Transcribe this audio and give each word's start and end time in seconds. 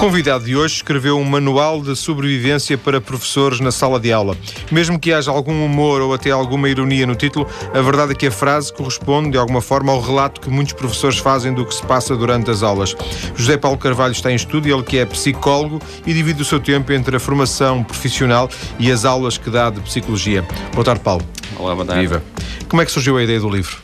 convidado 0.00 0.46
de 0.46 0.56
hoje 0.56 0.76
escreveu 0.76 1.18
um 1.18 1.24
manual 1.24 1.82
de 1.82 1.94
sobrevivência 1.94 2.78
para 2.78 3.02
professores 3.02 3.60
na 3.60 3.70
sala 3.70 4.00
de 4.00 4.10
aula. 4.10 4.34
Mesmo 4.72 4.98
que 4.98 5.12
haja 5.12 5.30
algum 5.30 5.62
humor 5.62 6.00
ou 6.00 6.14
até 6.14 6.30
alguma 6.30 6.70
ironia 6.70 7.06
no 7.06 7.14
título, 7.14 7.46
a 7.74 7.82
verdade 7.82 8.12
é 8.12 8.14
que 8.14 8.26
a 8.26 8.30
frase 8.30 8.72
corresponde, 8.72 9.32
de 9.32 9.36
alguma 9.36 9.60
forma, 9.60 9.92
ao 9.92 10.00
relato 10.00 10.40
que 10.40 10.48
muitos 10.48 10.72
professores 10.72 11.18
fazem 11.18 11.52
do 11.52 11.66
que 11.66 11.74
se 11.74 11.84
passa 11.84 12.16
durante 12.16 12.50
as 12.50 12.62
aulas. 12.62 12.96
José 13.36 13.58
Paulo 13.58 13.76
Carvalho 13.76 14.12
está 14.12 14.32
em 14.32 14.36
estúdio, 14.36 14.74
ele 14.74 14.82
que 14.82 14.96
é 14.96 15.04
psicólogo 15.04 15.82
e 16.06 16.14
divide 16.14 16.40
o 16.40 16.46
seu 16.46 16.58
tempo 16.58 16.90
entre 16.94 17.16
a 17.16 17.20
formação 17.20 17.84
profissional 17.84 18.48
e 18.78 18.90
as 18.90 19.04
aulas 19.04 19.36
que 19.36 19.50
dá 19.50 19.68
de 19.68 19.80
psicologia. 19.80 20.48
Boa 20.72 20.82
tarde, 20.82 21.02
Paulo. 21.02 21.22
Olá, 21.58 21.74
boa 21.74 21.84
tarde. 21.84 22.00
Viva. 22.00 22.24
Como 22.70 22.80
é 22.80 22.86
que 22.86 22.90
surgiu 22.90 23.18
a 23.18 23.22
ideia 23.22 23.38
do 23.38 23.50
livro? 23.50 23.76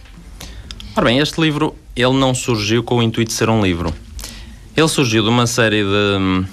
Ora 0.97 1.05
bem, 1.05 1.19
este 1.19 1.39
livro, 1.39 1.75
ele 1.95 2.15
não 2.15 2.35
surgiu 2.35 2.83
com 2.83 2.97
o 2.97 3.03
intuito 3.03 3.33
de 3.33 3.37
ser 3.37 3.51
um 3.51 3.63
livro 3.63 3.93
ele 4.77 4.89
surgiu 4.89 5.23
de 5.23 5.29
uma 5.29 5.47
série 5.47 5.83
de, 5.83 6.47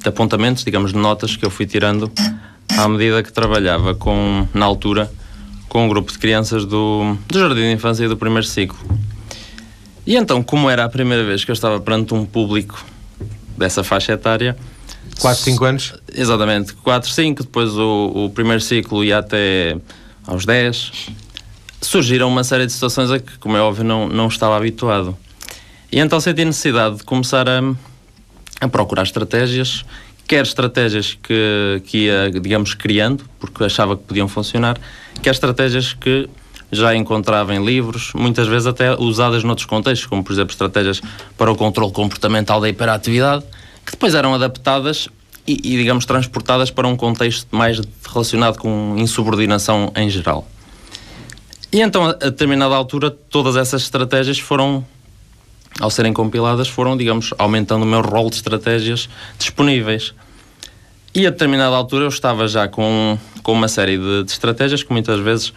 de 0.00 0.08
apontamentos, 0.08 0.64
digamos, 0.64 0.92
de 0.92 0.98
notas 0.98 1.36
que 1.36 1.44
eu 1.44 1.50
fui 1.50 1.66
tirando 1.66 2.10
à 2.76 2.88
medida 2.88 3.22
que 3.22 3.30
trabalhava 3.30 3.94
com, 3.94 4.48
na 4.54 4.64
altura, 4.64 5.10
com 5.68 5.84
um 5.84 5.88
grupo 5.88 6.10
de 6.10 6.18
crianças 6.18 6.64
do, 6.64 7.16
do 7.28 7.38
Jardim 7.38 7.60
de 7.60 7.72
Infância 7.72 8.04
e 8.04 8.08
do 8.08 8.16
primeiro 8.16 8.46
ciclo. 8.46 8.78
E 10.06 10.16
então, 10.16 10.42
como 10.42 10.70
era 10.70 10.84
a 10.84 10.88
primeira 10.88 11.22
vez 11.22 11.44
que 11.44 11.50
eu 11.50 11.52
estava 11.52 11.78
perante 11.78 12.14
um 12.14 12.24
público 12.24 12.82
dessa 13.56 13.84
faixa 13.84 14.12
etária... 14.12 14.56
4, 15.20 15.42
5 15.42 15.64
anos? 15.64 15.94
Exatamente, 16.14 16.72
4, 16.72 17.10
5, 17.10 17.42
depois 17.42 17.70
o, 17.76 18.12
o 18.14 18.30
primeiro 18.30 18.62
ciclo 18.62 19.04
ia 19.04 19.18
até 19.18 19.76
aos 20.26 20.46
10. 20.46 21.10
Surgiram 21.82 22.28
uma 22.28 22.44
série 22.44 22.64
de 22.64 22.72
situações 22.72 23.10
a 23.10 23.18
que, 23.18 23.36
como 23.38 23.56
é 23.56 23.60
óbvio, 23.60 23.84
não, 23.84 24.08
não 24.08 24.28
estava 24.28 24.56
habituado. 24.56 25.16
E 25.90 25.98
então 25.98 26.20
senti 26.20 26.44
necessidade 26.44 26.96
de 26.96 27.04
começar 27.04 27.48
a, 27.48 27.62
a 28.60 28.68
procurar 28.68 29.02
estratégias, 29.02 29.84
quer 30.26 30.42
estratégias 30.42 31.18
que, 31.22 31.82
que 31.86 32.04
ia, 32.04 32.30
digamos, 32.30 32.74
criando, 32.74 33.24
porque 33.40 33.64
achava 33.64 33.96
que 33.96 34.02
podiam 34.02 34.28
funcionar, 34.28 34.78
quer 35.22 35.30
estratégias 35.30 35.94
que 35.94 36.28
já 36.70 36.94
encontrava 36.94 37.54
em 37.54 37.64
livros, 37.64 38.12
muitas 38.14 38.46
vezes 38.46 38.66
até 38.66 38.94
usadas 38.94 39.42
noutros 39.42 39.66
contextos, 39.66 40.06
como 40.06 40.22
por 40.22 40.32
exemplo 40.32 40.52
estratégias 40.52 41.00
para 41.36 41.50
o 41.50 41.56
controle 41.56 41.92
comportamental 41.92 42.60
da 42.60 42.68
hiperatividade, 42.68 43.44
que 43.86 43.92
depois 43.92 44.14
eram 44.14 44.34
adaptadas 44.34 45.08
e, 45.46 45.54
e 45.54 45.78
digamos, 45.78 46.04
transportadas 46.04 46.70
para 46.70 46.86
um 46.86 46.94
contexto 46.94 47.48
mais 47.56 47.80
relacionado 48.06 48.58
com 48.58 48.96
insubordinação 48.98 49.90
em 49.96 50.10
geral. 50.10 50.46
E 51.72 51.80
então, 51.80 52.04
a 52.04 52.12
determinada 52.12 52.74
altura, 52.74 53.10
todas 53.10 53.56
essas 53.56 53.82
estratégias 53.82 54.38
foram 54.38 54.84
ao 55.80 55.90
serem 55.90 56.12
compiladas, 56.12 56.68
foram, 56.68 56.96
digamos, 56.96 57.32
aumentando 57.38 57.84
o 57.84 57.86
meu 57.86 58.00
rol 58.00 58.30
de 58.30 58.36
estratégias 58.36 59.08
disponíveis. 59.38 60.14
E 61.14 61.26
a 61.26 61.30
determinada 61.30 61.74
altura 61.74 62.04
eu 62.04 62.08
estava 62.08 62.46
já 62.46 62.68
com, 62.68 63.18
com 63.42 63.52
uma 63.52 63.68
série 63.68 63.96
de, 63.96 64.24
de 64.24 64.30
estratégias 64.30 64.82
que 64.82 64.92
muitas 64.92 65.18
vezes 65.20 65.52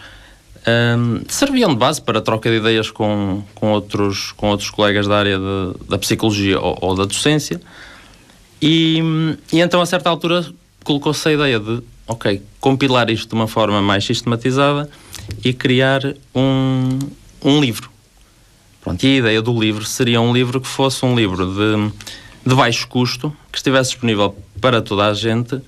um, 0.67 1.22
serviam 1.27 1.72
de 1.72 1.75
base 1.75 2.02
para 2.02 2.22
troca 2.22 2.49
de 2.49 2.58
ideias 2.58 2.89
com, 2.89 3.44
com, 3.55 3.72
outros, 3.72 4.31
com 4.33 4.49
outros 4.49 4.69
colegas 4.69 5.08
da 5.08 5.17
área 5.17 5.38
de, 5.38 5.89
da 5.89 5.97
psicologia 5.97 6.59
ou, 6.59 6.77
ou, 6.81 6.95
da 6.95 7.05
docência. 7.05 7.59
E, 8.61 9.02
e 9.52 9.59
então, 9.59 9.81
a 9.81 9.86
certa 9.86 10.09
altura, 10.09 10.45
colocou-se 10.83 11.27
a 11.27 11.33
ideia 11.33 11.59
de, 11.59 11.81
ok, 12.08 12.42
compilar 12.59 13.09
isto 13.09 13.30
de 13.30 13.36
uma 13.36 13.47
forma 13.47 13.81
mais 13.81 14.05
sistematizada 14.05 14.89
e 15.44 15.52
criar 15.52 16.02
um, 16.33 16.99
um 17.44 17.59
livro 17.59 17.91
Pronto, 18.82 19.04
e 19.04 19.16
a 19.16 19.18
ideia 19.20 19.42
do 19.42 19.58
livro 19.58 19.86
seria 19.86 20.20
um 20.20 20.34
livro 20.34 20.60
que 20.60 20.68
fosse 20.68 21.06
um 21.06 21.16
livro 21.16 21.46
de, 21.46 21.92
de 22.46 22.56
baixo 22.56 22.88
custo, 22.88 23.36
que 23.52 23.58
estivesse 23.58 23.92
disponível 23.92 24.36
para 24.60 24.82
toda 24.82 25.06
a 25.06 25.14
gente 25.14 25.56
uh, 25.56 25.64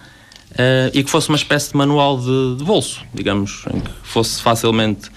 e 0.93 1.03
que 1.03 1.09
fosse 1.09 1.29
uma 1.29 1.37
espécie 1.37 1.71
de 1.71 1.77
manual 1.77 2.17
de, 2.19 2.55
de, 2.57 2.63
bolso, 2.63 3.01
digamos, 3.13 3.65
em 3.71 3.79
que 3.79 3.89
fosse 4.01 4.41
facilmente 4.41 5.09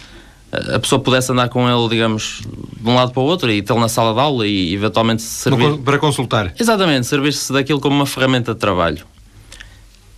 uh, 0.53 0.75
a 0.75 0.79
pessoa 0.79 1.01
pudesse 1.01 1.33
andar 1.33 1.49
com 1.49 1.69
ele, 1.69 1.89
digamos, 1.89 2.43
de 2.79 2.89
um 2.89 2.95
lado 2.95 3.13
para 3.13 3.23
o 3.23 3.25
outro 3.25 3.51
e 3.51 3.63
tê-lo 3.63 3.81
na 3.81 3.89
sala 3.89 4.13
de 4.13 4.21
aula 4.21 4.47
e 4.47 4.75
eventualmente 4.75 5.23
servir. 5.23 5.79
Para 5.79 5.99
consultar. 5.99 6.55
Exatamente, 6.59 7.07
servir-se 7.07 7.51
daquilo 7.51 7.81
como 7.81 7.97
uma 7.97 8.07
ferramenta 8.07 8.53
de 8.53 8.61
trabalho. 8.61 9.07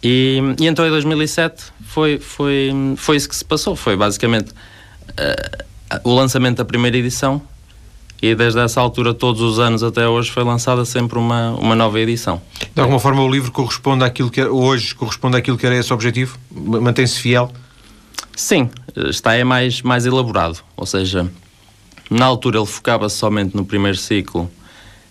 E, 0.02 0.40
e, 0.60 0.66
então 0.66 0.86
em 0.86 0.90
2007 0.90 1.64
foi, 1.86 2.18
foi, 2.18 2.72
foi 2.96 3.16
isso 3.16 3.28
que 3.28 3.36
se 3.36 3.44
passou. 3.44 3.76
Foi 3.76 3.96
basicamente 3.96 4.50
uh, 4.50 6.00
o 6.02 6.12
lançamento 6.14 6.58
da 6.58 6.64
primeira 6.64 6.96
edição 6.96 7.40
e 8.20 8.34
desde 8.34 8.58
essa 8.58 8.80
altura, 8.80 9.14
todos 9.14 9.40
os 9.40 9.58
anos 9.60 9.82
até 9.82 10.08
hoje, 10.08 10.30
foi 10.30 10.42
lançada 10.42 10.84
sempre 10.84 11.18
uma, 11.18 11.50
uma 11.52 11.74
nova 11.74 12.00
edição. 12.00 12.42
De 12.74 12.80
alguma 12.80 12.98
forma, 12.98 13.22
o 13.22 13.30
livro 13.30 13.52
corresponde 13.52 14.04
àquilo 14.04 14.28
que 14.28 14.42
hoje 14.42 14.94
corresponde 14.94 15.36
àquilo 15.36 15.56
que 15.56 15.64
era 15.64 15.76
esse 15.76 15.92
objetivo? 15.92 16.36
Mantém-se 16.50 17.20
fiel? 17.20 17.52
Sim, 18.34 18.68
está 18.96 19.34
é 19.34 19.44
mais, 19.44 19.82
mais 19.82 20.04
elaborado. 20.04 20.58
Ou 20.76 20.84
seja, 20.84 21.30
na 22.10 22.24
altura 22.24 22.58
ele 22.58 22.66
focava-se 22.66 23.16
somente 23.16 23.56
no 23.56 23.64
primeiro 23.64 23.96
ciclo, 23.96 24.50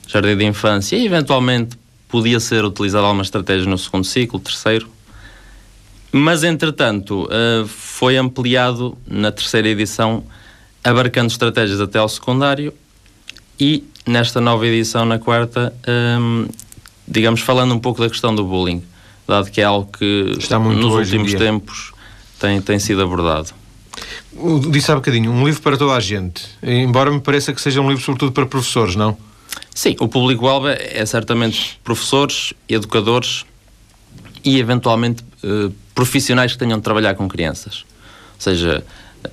jardim 0.05 0.35
de 0.35 0.45
infância, 0.45 0.97
e 0.97 1.05
eventualmente 1.05 1.77
podia 2.09 2.41
ser 2.41 2.65
utilizada 2.65 3.05
alguma 3.05 3.23
estratégia 3.23 3.69
no 3.69 3.77
segundo 3.77 4.03
ciclo, 4.03 4.39
terceiro. 4.39 4.89
Mas, 6.11 6.43
entretanto, 6.43 7.27
eh, 7.31 7.65
foi 7.67 8.17
ampliado 8.17 8.97
na 9.05 9.31
terceira 9.31 9.67
edição, 9.67 10.23
abarcando 10.83 11.27
estratégias 11.27 11.79
até 11.79 11.99
ao 11.99 12.07
secundário 12.07 12.73
e 13.59 13.83
nesta 14.05 14.39
nova 14.39 14.65
edição, 14.65 15.05
na 15.05 15.19
quarta, 15.19 15.73
um, 16.19 16.47
digamos, 17.07 17.41
falando 17.41 17.73
um 17.73 17.79
pouco 17.79 18.01
da 18.01 18.09
questão 18.09 18.33
do 18.33 18.43
bullying, 18.43 18.83
dado 19.27 19.51
que 19.51 19.61
é 19.61 19.63
algo 19.63 19.89
que 19.91 20.35
Está 20.37 20.59
muito 20.59 20.79
nos 20.79 20.93
últimos 20.93 21.33
tempos 21.33 21.91
tem, 22.39 22.61
tem 22.61 22.79
sido 22.79 23.01
abordado. 23.01 23.49
Disse 24.69 24.91
há 24.91 24.95
bocadinho, 24.95 25.31
um 25.31 25.45
livro 25.45 25.61
para 25.61 25.75
toda 25.77 25.93
a 25.93 25.99
gente, 25.99 26.43
embora 26.61 27.09
me 27.11 27.19
pareça 27.19 27.51
que 27.51 27.61
seja 27.61 27.81
um 27.81 27.89
livro 27.89 28.03
sobretudo 28.03 28.31
para 28.31 28.45
professores, 28.45 28.95
não? 28.95 29.17
Sim, 29.73 29.95
o 29.99 30.07
público-alvo 30.07 30.67
é 30.67 31.05
certamente 31.05 31.79
professores, 31.83 32.53
educadores 32.69 33.45
e 34.43 34.59
eventualmente 34.59 35.23
eh, 35.43 35.71
profissionais 35.95 36.51
que 36.51 36.57
tenham 36.59 36.77
de 36.77 36.83
trabalhar 36.83 37.15
com 37.15 37.27
crianças. 37.27 37.85
Ou 38.35 38.41
seja, 38.41 38.83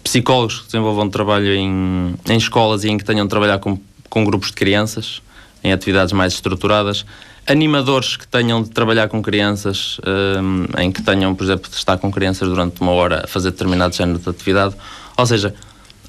psicólogos 0.03 0.61
que 0.61 0.67
desenvolvam 0.67 1.09
trabalho 1.11 1.53
em, 1.55 2.15
em 2.29 2.37
escolas 2.37 2.85
e 2.85 2.89
em 2.89 2.97
que 2.97 3.05
tenham 3.05 3.27
de 3.27 3.31
trabalhar 3.31 3.59
com 3.59 3.79
com 4.15 4.25
grupos 4.25 4.51
de 4.51 4.55
crianças, 4.55 5.21
em 5.65 5.73
atividades 5.73 6.13
mais 6.13 6.35
estruturadas, 6.35 7.05
animadores 7.49 8.17
que 8.17 8.27
tenham 8.29 8.63
de 8.63 8.71
trabalhar 8.71 9.09
com 9.09 9.21
crianças, 9.21 9.99
um, 10.07 10.81
em 10.81 10.93
que 10.93 11.03
tenham, 11.03 11.35
por 11.35 11.43
exemplo, 11.43 11.69
de 11.69 11.77
estar 11.77 11.99
com 11.99 12.13
crianças 12.13 12.49
durante 12.49 12.81
uma 12.81 12.93
hora 12.93 13.23
a 13.25 13.27
fazer 13.27 13.51
determinado 13.51 13.93
género 13.93 14.21
de 14.21 14.29
atividade. 14.31 14.77
Ou 15.17 15.27
seja, 15.27 15.53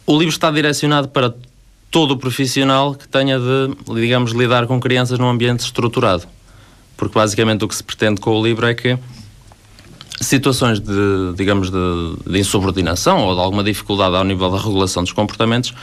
o 0.05 0.13
livro 0.19 0.31
está 0.31 0.51
direcionado 0.51 1.07
para 1.07 1.33
todo 1.89 2.11
o 2.11 2.17
profissional 2.17 2.93
que 2.93 3.07
tenha 3.07 3.39
de, 3.39 3.95
digamos, 3.95 4.33
lidar 4.33 4.67
com 4.67 4.79
crianças 4.79 5.17
num 5.17 5.27
ambiente 5.27 5.61
estruturado. 5.61 6.27
Porque 6.95 7.15
basicamente 7.15 7.65
o 7.65 7.67
que 7.67 7.75
se 7.75 7.83
pretende 7.83 8.21
com 8.21 8.39
o 8.39 8.45
livro 8.45 8.67
é 8.67 8.75
que 8.75 8.99
situações 10.21 10.79
de, 10.79 11.33
digamos, 11.35 11.71
de, 11.71 11.77
de 12.27 12.39
insubordinação 12.39 13.25
ou 13.25 13.33
de 13.33 13.41
alguma 13.41 13.63
dificuldade 13.63 14.15
ao 14.15 14.23
nível 14.23 14.51
da 14.51 14.59
regulação 14.59 15.03
dos 15.03 15.11
comportamentos 15.11 15.73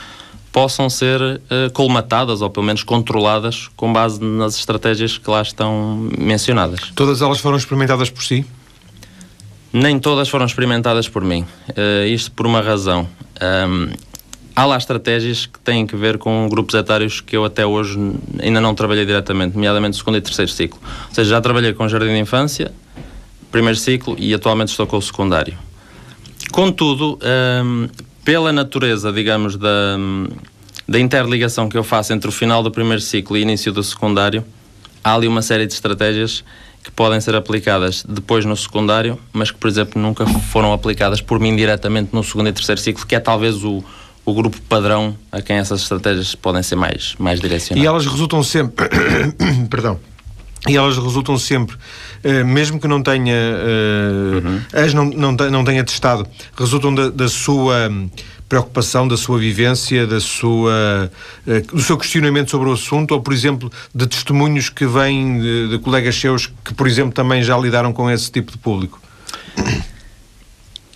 possam 0.53 0.87
ser 0.87 1.19
uh, 1.19 1.73
colmatadas 1.73 2.41
ou 2.41 2.49
pelo 2.49 2.65
menos 2.65 2.83
controladas 2.83 3.69
com 3.75 3.91
base 3.91 4.23
nas 4.23 4.55
estratégias 4.55 5.17
que 5.17 5.29
lá 5.29 5.41
estão 5.41 6.07
mencionadas. 6.17 6.91
Todas 6.95 7.21
elas 7.23 7.39
foram 7.39 7.57
experimentadas 7.57 8.11
por 8.11 8.23
si? 8.23 8.45
Nem 9.73 9.97
todas 9.99 10.29
foram 10.29 10.45
experimentadas 10.45 11.09
por 11.09 11.23
mim. 11.23 11.41
Uh, 11.69 12.05
isto 12.05 12.31
por 12.31 12.45
uma 12.45 12.61
razão. 12.61 13.09
Um, 13.41 13.89
há 14.55 14.65
lá 14.65 14.77
estratégias 14.77 15.47
que 15.47 15.57
têm 15.59 15.87
que 15.87 15.95
ver 15.95 16.19
com 16.19 16.47
grupos 16.47 16.75
etários 16.75 17.19
que 17.19 17.35
eu 17.35 17.43
até 17.43 17.65
hoje 17.65 17.97
ainda 18.39 18.61
não 18.61 18.75
trabalhei 18.75 19.07
diretamente, 19.07 19.55
nomeadamente 19.55 19.97
segundo 19.97 20.17
e 20.19 20.21
terceiro 20.21 20.51
ciclo. 20.51 20.79
Ou 21.09 21.15
seja, 21.15 21.31
já 21.31 21.41
trabalhei 21.41 21.73
com 21.73 21.89
jardim 21.89 22.13
de 22.13 22.19
infância, 22.19 22.71
primeiro 23.51 23.79
ciclo 23.79 24.15
e 24.19 24.31
atualmente 24.35 24.69
estou 24.69 24.85
com 24.85 24.97
o 24.97 25.01
secundário. 25.01 25.57
Contudo, 26.51 27.17
um, 27.65 27.87
pela 28.23 28.51
natureza, 28.51 29.11
digamos, 29.11 29.57
da, 29.57 29.97
da 30.87 30.99
interligação 30.99 31.69
que 31.69 31.77
eu 31.77 31.83
faço 31.83 32.13
entre 32.13 32.29
o 32.29 32.31
final 32.31 32.63
do 32.63 32.71
primeiro 32.71 33.01
ciclo 33.01 33.37
e 33.37 33.41
início 33.41 33.71
do 33.71 33.83
secundário, 33.83 34.43
há 35.03 35.15
ali 35.15 35.27
uma 35.27 35.41
série 35.41 35.65
de 35.65 35.73
estratégias 35.73 36.43
que 36.83 36.91
podem 36.91 37.19
ser 37.21 37.35
aplicadas 37.35 38.03
depois 38.07 38.43
no 38.45 38.55
secundário, 38.57 39.17
mas 39.31 39.51
que, 39.51 39.57
por 39.57 39.69
exemplo, 39.69 40.01
nunca 40.01 40.25
foram 40.25 40.73
aplicadas 40.73 41.21
por 41.21 41.39
mim 41.39 41.55
diretamente 41.55 42.09
no 42.11 42.23
segundo 42.23 42.49
e 42.49 42.53
terceiro 42.53 42.81
ciclo, 42.81 43.05
que 43.05 43.15
é 43.15 43.19
talvez 43.19 43.63
o, 43.63 43.83
o 44.25 44.33
grupo 44.33 44.61
padrão 44.63 45.15
a 45.31 45.41
quem 45.41 45.57
essas 45.57 45.81
estratégias 45.81 46.35
podem 46.35 46.61
ser 46.61 46.75
mais, 46.75 47.15
mais 47.17 47.39
direcionadas. 47.39 47.83
E 47.83 47.87
elas 47.87 48.05
resultam 48.05 48.43
sempre, 48.43 48.89
perdão, 49.69 49.97
e 50.67 50.77
elas 50.77 50.97
resultam 50.97 51.37
sempre, 51.37 51.75
uh, 51.75 52.45
mesmo 52.45 52.79
que 52.79 52.87
não 52.87 53.03
tenha, 53.03 53.35
uh, 53.35 54.47
uhum. 54.47 54.61
as 54.71 54.93
não, 54.93 55.05
não, 55.05 55.31
não 55.33 55.63
tenha 55.63 55.83
testado, 55.83 56.25
resultam 56.57 56.95
da, 56.95 57.09
da 57.09 57.27
sua 57.27 57.91
preocupação, 58.47 59.07
da 59.07 59.17
sua 59.17 59.39
vivência, 59.39 60.07
da 60.07 60.21
sua, 60.21 61.11
uh, 61.45 61.75
do 61.75 61.81
seu 61.81 61.97
questionamento 61.97 62.49
sobre 62.49 62.69
o 62.69 62.73
assunto, 62.73 63.11
ou, 63.11 63.21
por 63.21 63.33
exemplo, 63.33 63.71
de 63.93 64.07
testemunhos 64.07 64.69
que 64.69 64.85
vêm 64.85 65.39
de, 65.39 65.69
de 65.69 65.79
colegas 65.79 66.15
seus 66.15 66.47
que, 66.63 66.73
por 66.73 66.87
exemplo, 66.87 67.11
também 67.11 67.43
já 67.43 67.57
lidaram 67.57 67.91
com 67.91 68.09
esse 68.09 68.31
tipo 68.31 68.51
de 68.51 68.57
público? 68.57 69.01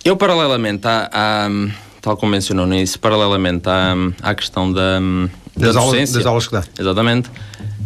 Eu, 0.04 0.16
paralelamente 0.16 0.86
à, 0.86 1.10
à 1.12 1.48
tal 2.00 2.16
como 2.16 2.32
mencionou 2.32 2.66
nisso, 2.66 2.98
paralelamente 2.98 3.68
à, 3.68 3.94
à 4.22 4.34
questão 4.34 4.72
da, 4.72 4.98
das, 5.56 5.74
da 5.74 5.80
aulas, 5.80 6.12
das 6.12 6.26
aulas 6.26 6.46
que 6.46 6.52
dá. 6.52 6.64
Exatamente. 6.78 7.30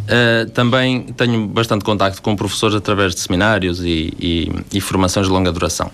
Uh, 0.03 0.51
também 0.51 1.03
tenho 1.03 1.47
bastante 1.47 1.85
contacto 1.85 2.21
com 2.21 2.35
professores 2.35 2.75
através 2.75 3.15
de 3.15 3.21
seminários 3.21 3.81
e, 3.85 4.13
e, 4.19 4.53
e 4.73 4.81
formações 4.81 5.27
de 5.27 5.33
longa 5.33 5.53
duração. 5.53 5.91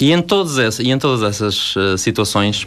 E 0.00 0.12
em, 0.12 0.22
todas 0.22 0.58
essas, 0.58 0.86
em 0.86 0.96
todas 0.98 1.22
essas 1.22 1.74
uh, 1.74 1.98
situações 1.98 2.66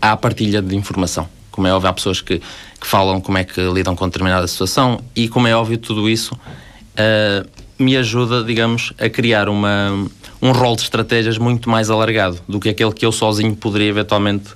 há 0.00 0.16
partilha 0.16 0.62
de 0.62 0.74
informação. 0.74 1.28
Como 1.50 1.66
é 1.66 1.72
óbvio, 1.72 1.90
há 1.90 1.92
pessoas 1.92 2.22
que, 2.22 2.38
que 2.38 2.86
falam 2.86 3.20
como 3.20 3.36
é 3.36 3.44
que 3.44 3.60
lidam 3.60 3.94
com 3.94 4.06
determinada 4.06 4.46
situação 4.46 5.00
e, 5.14 5.28
como 5.28 5.46
é 5.46 5.54
óbvio, 5.54 5.76
tudo 5.76 6.08
isso 6.08 6.34
uh, 6.34 7.46
me 7.78 7.94
ajuda, 7.96 8.42
digamos, 8.42 8.94
a 8.98 9.10
criar 9.10 9.50
uma, 9.50 10.08
um 10.40 10.52
rol 10.52 10.76
de 10.76 10.82
estratégias 10.82 11.36
muito 11.36 11.68
mais 11.68 11.90
alargado 11.90 12.40
do 12.48 12.58
que 12.58 12.70
aquele 12.70 12.92
que 12.92 13.04
eu 13.04 13.12
sozinho 13.12 13.54
poderia 13.54 13.88
eventualmente 13.88 14.50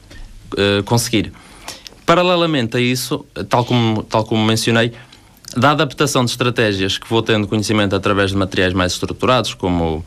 conseguir. 0.85 1.32
Paralelamente 2.10 2.76
a 2.76 2.80
isso, 2.80 3.24
tal 3.48 3.64
como, 3.64 4.02
tal 4.02 4.24
como 4.24 4.44
mencionei, 4.44 4.92
da 5.56 5.70
adaptação 5.70 6.24
de 6.24 6.32
estratégias 6.32 6.98
que 6.98 7.08
vou 7.08 7.22
tendo 7.22 7.46
conhecimento 7.46 7.94
através 7.94 8.32
de 8.32 8.36
materiais 8.36 8.74
mais 8.74 8.94
estruturados, 8.94 9.54
como, 9.54 10.04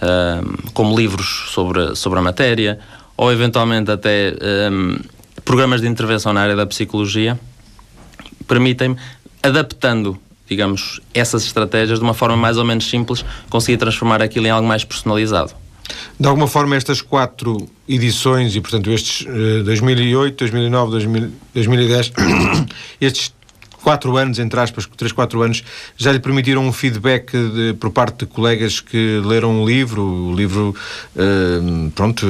uh, 0.00 0.72
como 0.72 0.96
livros 0.96 1.50
sobre, 1.52 1.96
sobre 1.96 2.20
a 2.20 2.22
matéria, 2.22 2.78
ou 3.16 3.32
eventualmente 3.32 3.90
até 3.90 4.32
um, 4.70 5.00
programas 5.44 5.80
de 5.80 5.88
intervenção 5.88 6.32
na 6.32 6.40
área 6.40 6.54
da 6.54 6.64
psicologia, 6.66 7.36
permitem-me, 8.46 8.96
adaptando, 9.42 10.16
digamos, 10.48 11.00
essas 11.12 11.42
estratégias 11.42 11.98
de 11.98 12.04
uma 12.04 12.14
forma 12.14 12.36
mais 12.36 12.58
ou 12.58 12.64
menos 12.64 12.88
simples, 12.88 13.24
conseguir 13.48 13.76
transformar 13.76 14.22
aquilo 14.22 14.46
em 14.46 14.50
algo 14.50 14.68
mais 14.68 14.84
personalizado. 14.84 15.59
De 16.18 16.26
alguma 16.26 16.46
forma, 16.46 16.76
estas 16.76 17.00
quatro 17.00 17.68
edições, 17.88 18.54
e 18.54 18.60
portanto 18.60 18.90
estes 18.90 19.26
uh, 19.26 19.64
2008, 19.64 20.38
2009, 20.38 20.90
2000, 20.90 21.32
2010, 21.54 22.12
estes 23.00 23.32
quatro 23.82 24.16
anos, 24.16 24.38
entre 24.38 24.60
aspas, 24.60 24.88
três, 24.96 25.12
quatro 25.12 25.42
anos, 25.42 25.64
já 25.96 26.12
lhe 26.12 26.18
permitiram 26.18 26.66
um 26.66 26.72
feedback 26.72 27.32
de, 27.32 27.74
por 27.74 27.90
parte 27.90 28.20
de 28.20 28.26
colegas 28.26 28.80
que 28.80 29.20
leram 29.24 29.62
um 29.62 29.66
livro, 29.66 30.02
o 30.02 30.34
livro, 30.34 30.74
uh, 31.16 31.90
pronto, 31.92 32.26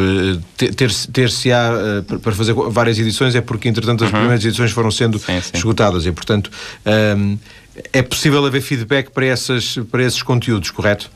ter-se 0.57 1.09
ter, 1.09 1.31
ter 1.31 1.53
á 1.53 1.71
uh, 2.01 2.19
para 2.21 2.33
fazer 2.33 2.53
várias 2.53 2.99
edições 2.99 3.35
é 3.35 3.41
porque, 3.41 3.69
entretanto, 3.69 4.05
as 4.05 4.11
uhum. 4.11 4.19
primeiras 4.19 4.45
edições 4.45 4.71
foram 4.71 4.91
sendo 4.91 5.19
sim, 5.19 5.41
sim. 5.41 5.57
esgotadas 5.57 6.07
e, 6.07 6.13
portanto, 6.13 6.51
é 7.93 8.03
possível 8.03 8.45
haver 8.45 8.61
feedback 8.61 9.11
para, 9.11 9.27
essas, 9.27 9.79
para 9.91 10.03
esses 10.05 10.23
conteúdos, 10.23 10.71
correto? 10.71 11.11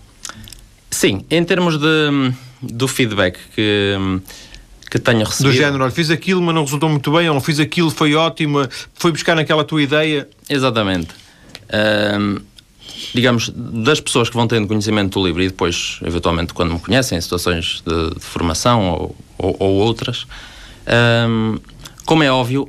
Sim, 0.94 1.25
em 1.29 1.43
termos 1.43 1.76
de, 1.76 2.32
do 2.62 2.87
feedback 2.87 3.37
que, 3.52 3.96
que 4.88 4.96
tenho 5.00 5.25
recebido. 5.25 5.52
Do 5.52 5.56
género, 5.56 5.82
olha, 5.82 5.91
fiz 5.91 6.08
aquilo, 6.08 6.41
mas 6.41 6.55
não 6.55 6.62
resultou 6.62 6.88
muito 6.88 7.11
bem, 7.11 7.29
ou 7.29 7.41
fiz 7.41 7.58
aquilo, 7.58 7.91
foi 7.91 8.14
ótimo, 8.14 8.61
foi 8.94 9.11
buscar 9.11 9.35
naquela 9.35 9.64
tua 9.64 9.82
ideia. 9.82 10.29
Exatamente. 10.49 11.08
Um, 12.20 12.38
digamos, 13.12 13.49
das 13.52 13.99
pessoas 13.99 14.29
que 14.29 14.37
vão 14.37 14.46
tendo 14.46 14.69
conhecimento 14.69 15.19
do 15.19 15.26
livro 15.26 15.43
e 15.43 15.49
depois, 15.49 15.99
eventualmente, 16.06 16.55
quando 16.55 16.75
me 16.75 16.79
conhecem, 16.79 17.19
em 17.19 17.20
situações 17.20 17.82
de, 17.85 18.14
de 18.14 18.20
formação 18.25 18.88
ou, 18.88 19.17
ou, 19.37 19.56
ou 19.58 19.73
outras, 19.75 20.29
um, 21.29 21.58
como 22.05 22.23
é 22.23 22.31
óbvio, 22.31 22.69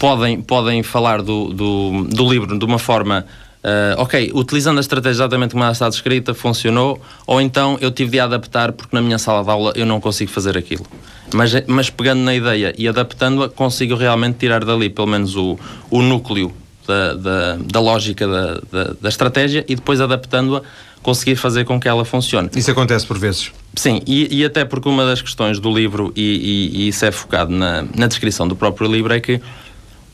podem, 0.00 0.42
podem 0.42 0.82
falar 0.82 1.22
do, 1.22 1.52
do, 1.52 2.04
do 2.08 2.28
livro 2.28 2.58
de 2.58 2.64
uma 2.64 2.80
forma 2.80 3.24
Uh, 3.62 3.94
ok, 3.98 4.32
utilizando 4.34 4.78
a 4.78 4.80
estratégia 4.80 5.22
exatamente 5.22 5.52
como 5.52 5.62
ela 5.62 5.72
está 5.72 5.88
descrita, 5.88 6.34
funcionou, 6.34 7.00
ou 7.24 7.40
então 7.40 7.78
eu 7.80 7.92
tive 7.92 8.10
de 8.10 8.18
adaptar 8.18 8.72
porque 8.72 8.94
na 8.94 9.00
minha 9.00 9.18
sala 9.18 9.44
de 9.44 9.50
aula 9.50 9.72
eu 9.76 9.86
não 9.86 10.00
consigo 10.00 10.32
fazer 10.32 10.58
aquilo. 10.58 10.84
Mas, 11.32 11.52
mas 11.68 11.88
pegando 11.88 12.22
na 12.22 12.34
ideia 12.34 12.74
e 12.76 12.88
adaptando-a, 12.88 13.48
consigo 13.48 13.94
realmente 13.94 14.38
tirar 14.38 14.64
dali 14.64 14.90
pelo 14.90 15.06
menos 15.06 15.36
o, 15.36 15.56
o 15.90 16.02
núcleo 16.02 16.52
da, 16.86 17.14
da, 17.14 17.56
da 17.56 17.80
lógica 17.80 18.26
da, 18.26 18.60
da, 18.70 18.94
da, 19.00 19.08
estratégia 19.08 19.64
e 19.68 19.76
depois 19.76 20.00
adaptando-a, 20.00 20.62
conseguir 21.00 21.36
fazer 21.36 21.64
com 21.64 21.80
que 21.80 21.88
ela 21.88 22.04
funcione. 22.04 22.50
Isso 22.54 22.70
acontece 22.70 23.06
por 23.06 23.18
vezes. 23.18 23.52
Sim, 23.76 24.00
e, 24.06 24.40
e 24.40 24.44
até 24.44 24.64
porque 24.64 24.88
uma 24.88 25.06
das 25.06 25.22
questões 25.22 25.58
do 25.58 25.72
livro, 25.72 26.12
e, 26.16 26.70
e, 26.74 26.82
e 26.82 26.88
isso 26.88 27.04
é 27.04 27.12
focado 27.12 27.52
na, 27.52 27.84
na 27.96 28.06
descrição 28.06 28.46
do 28.46 28.54
próprio 28.56 28.90
livro, 28.90 29.12
é 29.12 29.20
que 29.20 29.40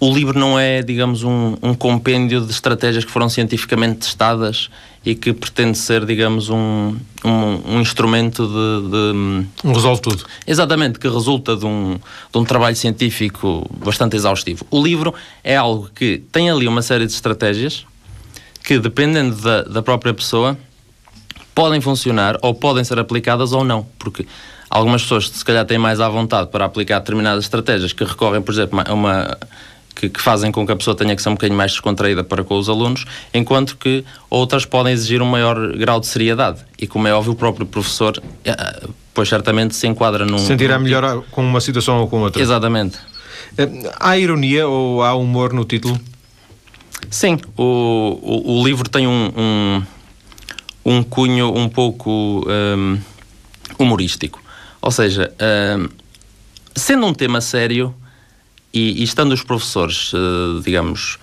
o 0.01 0.15
livro 0.15 0.39
não 0.39 0.59
é, 0.59 0.81
digamos, 0.83 1.25
um, 1.25 1.57
um, 1.61 1.75
compêndio 1.75 2.41
de 2.41 2.51
estratégias 2.51 3.05
que 3.05 3.11
foram 3.11 3.29
cientificamente 3.29 4.01
testadas 4.01 4.71
e 5.05 5.15
que 5.15 5.33
pretende 5.33 5.77
ser, 5.77 6.05
digamos, 6.07 6.51
um, 6.51 6.97
um, 7.25 7.75
um 7.75 7.81
instrumento 7.81 8.47
de, 8.47 8.91
de. 8.91 9.67
Um 9.67 9.73
resolve 9.73 10.01
tudo. 10.01 10.25
Exatamente, 10.47 10.99
que 10.99 11.09
resulta 11.09 11.57
de 11.57 11.67
um, 11.67 11.99
de 12.33 12.39
um 12.39 12.45
trabalho 12.45 12.77
científico 12.77 13.69
bastante 13.85 14.15
exaustivo. 14.15 14.65
O 14.71 14.83
livro 14.83 15.13
é 15.43 15.57
algo 15.57 15.91
que 15.93 16.23
tem 16.31 16.49
ali 16.49 16.69
uma 16.69 16.83
série 16.83 17.07
de 17.07 17.13
estratégias 17.13 17.85
que, 18.63 18.79
dependendo 18.79 19.35
da, 19.37 19.63
da 19.63 19.83
própria 19.83 20.15
pessoa, 20.15 20.57
podem 21.55 21.81
funcionar 21.81 22.39
ou 22.41 22.55
podem 22.55 22.85
ser 22.85 23.01
aplicadas 23.01 23.53
ou 23.53 23.65
não. 23.65 23.85
Porque 23.99 24.27
algumas 24.71 25.03
pessoas, 25.03 25.29
se 25.29 25.45
calhar, 25.45 25.65
têm 25.65 25.79
mais 25.79 26.01
à 26.01 26.09
vontade 26.09 26.51
para 26.51 26.65
aplicar 26.65 27.01
determinadas 27.01 27.45
estratégias 27.45 27.93
que 27.93 28.05
recorrem, 28.05 28.41
por 28.41 28.53
exemplo, 28.53 28.81
a 28.87 28.95
uma 28.95 29.37
que, 29.99 30.09
que, 30.09 30.21
fazem 30.21 30.53
com 30.53 30.65
que 30.65 30.71
a 30.71 30.77
pessoa 30.77 30.97
tenha 30.97 31.15
que 31.17 31.21
ser 31.21 31.29
um 31.29 31.33
bocadinho 31.33 31.59
mais 31.59 31.73
descontraída 31.73 32.23
para 32.23 32.45
com 32.45 32.57
os 32.57 32.69
alunos, 32.69 33.05
enquanto 33.35 33.77
que 33.77 34.05
outras 34.31 34.65
podem 34.65 34.93
exigir 34.93 35.21
um 35.21 35.27
maior 35.27 35.77
grau 35.77 35.99
de 35.99 36.07
seriedade. 36.07 36.61
E 36.79 36.87
como 36.87 37.09
é 37.09 37.13
óbvio, 37.13 37.33
o 37.33 37.37
próprio 37.37 37.67
professor, 37.67 38.23
eh, 38.45 38.89
pois 39.13 39.29
certamente 39.29 39.75
se 39.75 39.89
enquadra 39.89 40.25
num. 40.25 40.39
Sentirá 40.39 40.79
melhor 40.79 41.19
tipo... 41.19 41.31
com 41.33 41.43
uma 41.43 41.61
situação 41.61 41.99
ou 41.99 42.09
com 42.09 42.21
outra. 42.21 42.41
Exatamente. 42.41 42.97
Eh, 43.59 43.69
há 43.99 44.17
ironia 44.17 44.69
ou 44.69 45.03
há 45.03 45.15
humor 45.15 45.53
no 45.53 45.65
título? 45.65 45.99
Sim, 47.11 47.37
o, 47.57 47.65
o, 48.23 48.61
o 48.61 48.65
livro 48.65 48.89
tem 48.89 49.09
um, 49.09 49.33
um, 49.37 49.83
um, 50.85 51.03
cunho 51.03 51.53
um 51.53 51.69
pouco 51.69 52.47
um, 52.47 52.99
humorístico. 53.77 54.41
Ou 54.81 54.93
seja, 54.93 55.33
um, 55.77 55.89
sendo 56.77 57.05
um 57.05 57.13
tema 57.13 57.41
sério, 57.41 57.93
e, 58.79 59.01
e 59.01 59.03
estando 59.03 59.33
os 59.33 59.43
professores, 59.43 60.13
uh, 60.13 60.61
digamos, 60.65 61.19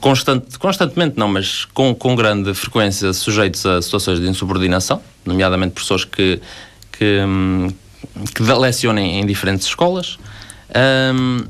constante, 0.00 0.58
constantemente 0.58 1.16
não, 1.16 1.28
mas 1.28 1.64
com, 1.66 1.94
com 1.94 2.16
grande 2.16 2.52
frequência 2.54 3.12
sujeitos 3.12 3.64
a 3.64 3.80
situações 3.80 4.20
de 4.20 4.28
insubordinação, 4.28 5.00
nomeadamente 5.24 5.72
professores 5.72 6.04
que, 6.04 6.40
que, 6.90 7.20
hum, 7.24 7.68
que 8.34 8.42
lecionem 8.42 9.20
em 9.20 9.26
diferentes 9.26 9.66
escolas, 9.66 10.18
um, 11.14 11.44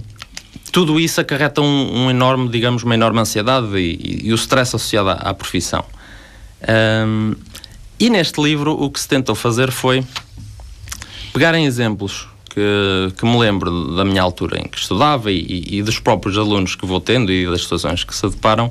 tudo 0.70 0.98
isso 0.98 1.20
acarreta 1.20 1.60
um, 1.60 2.04
um, 2.04 2.10
enorme, 2.10 2.48
digamos, 2.48 2.82
uma 2.82 2.94
enorme 2.94 3.20
ansiedade 3.20 3.76
e, 3.76 4.26
e 4.26 4.32
o 4.32 4.34
stress 4.34 4.74
associado 4.74 5.10
à, 5.10 5.14
à 5.14 5.34
profissão. 5.34 5.84
Um, 7.06 7.34
e 7.98 8.10
neste 8.10 8.40
livro 8.42 8.72
o 8.72 8.90
que 8.90 9.00
se 9.00 9.08
tentou 9.08 9.34
fazer 9.34 9.70
foi 9.70 10.04
pegar 11.32 11.54
em 11.54 11.66
exemplos 11.66 12.31
que, 12.52 13.12
que 13.16 13.24
me 13.24 13.38
lembro 13.38 13.94
da 13.96 14.04
minha 14.04 14.22
altura 14.22 14.60
em 14.60 14.64
que 14.64 14.78
estudava 14.78 15.30
e, 15.30 15.64
e, 15.70 15.82
dos 15.82 15.98
próprios 15.98 16.36
alunos 16.36 16.74
que 16.74 16.84
vou 16.84 17.00
tendo 17.00 17.32
e 17.32 17.46
das 17.46 17.62
situações 17.62 18.04
que 18.04 18.14
se 18.14 18.28
deparam 18.28 18.70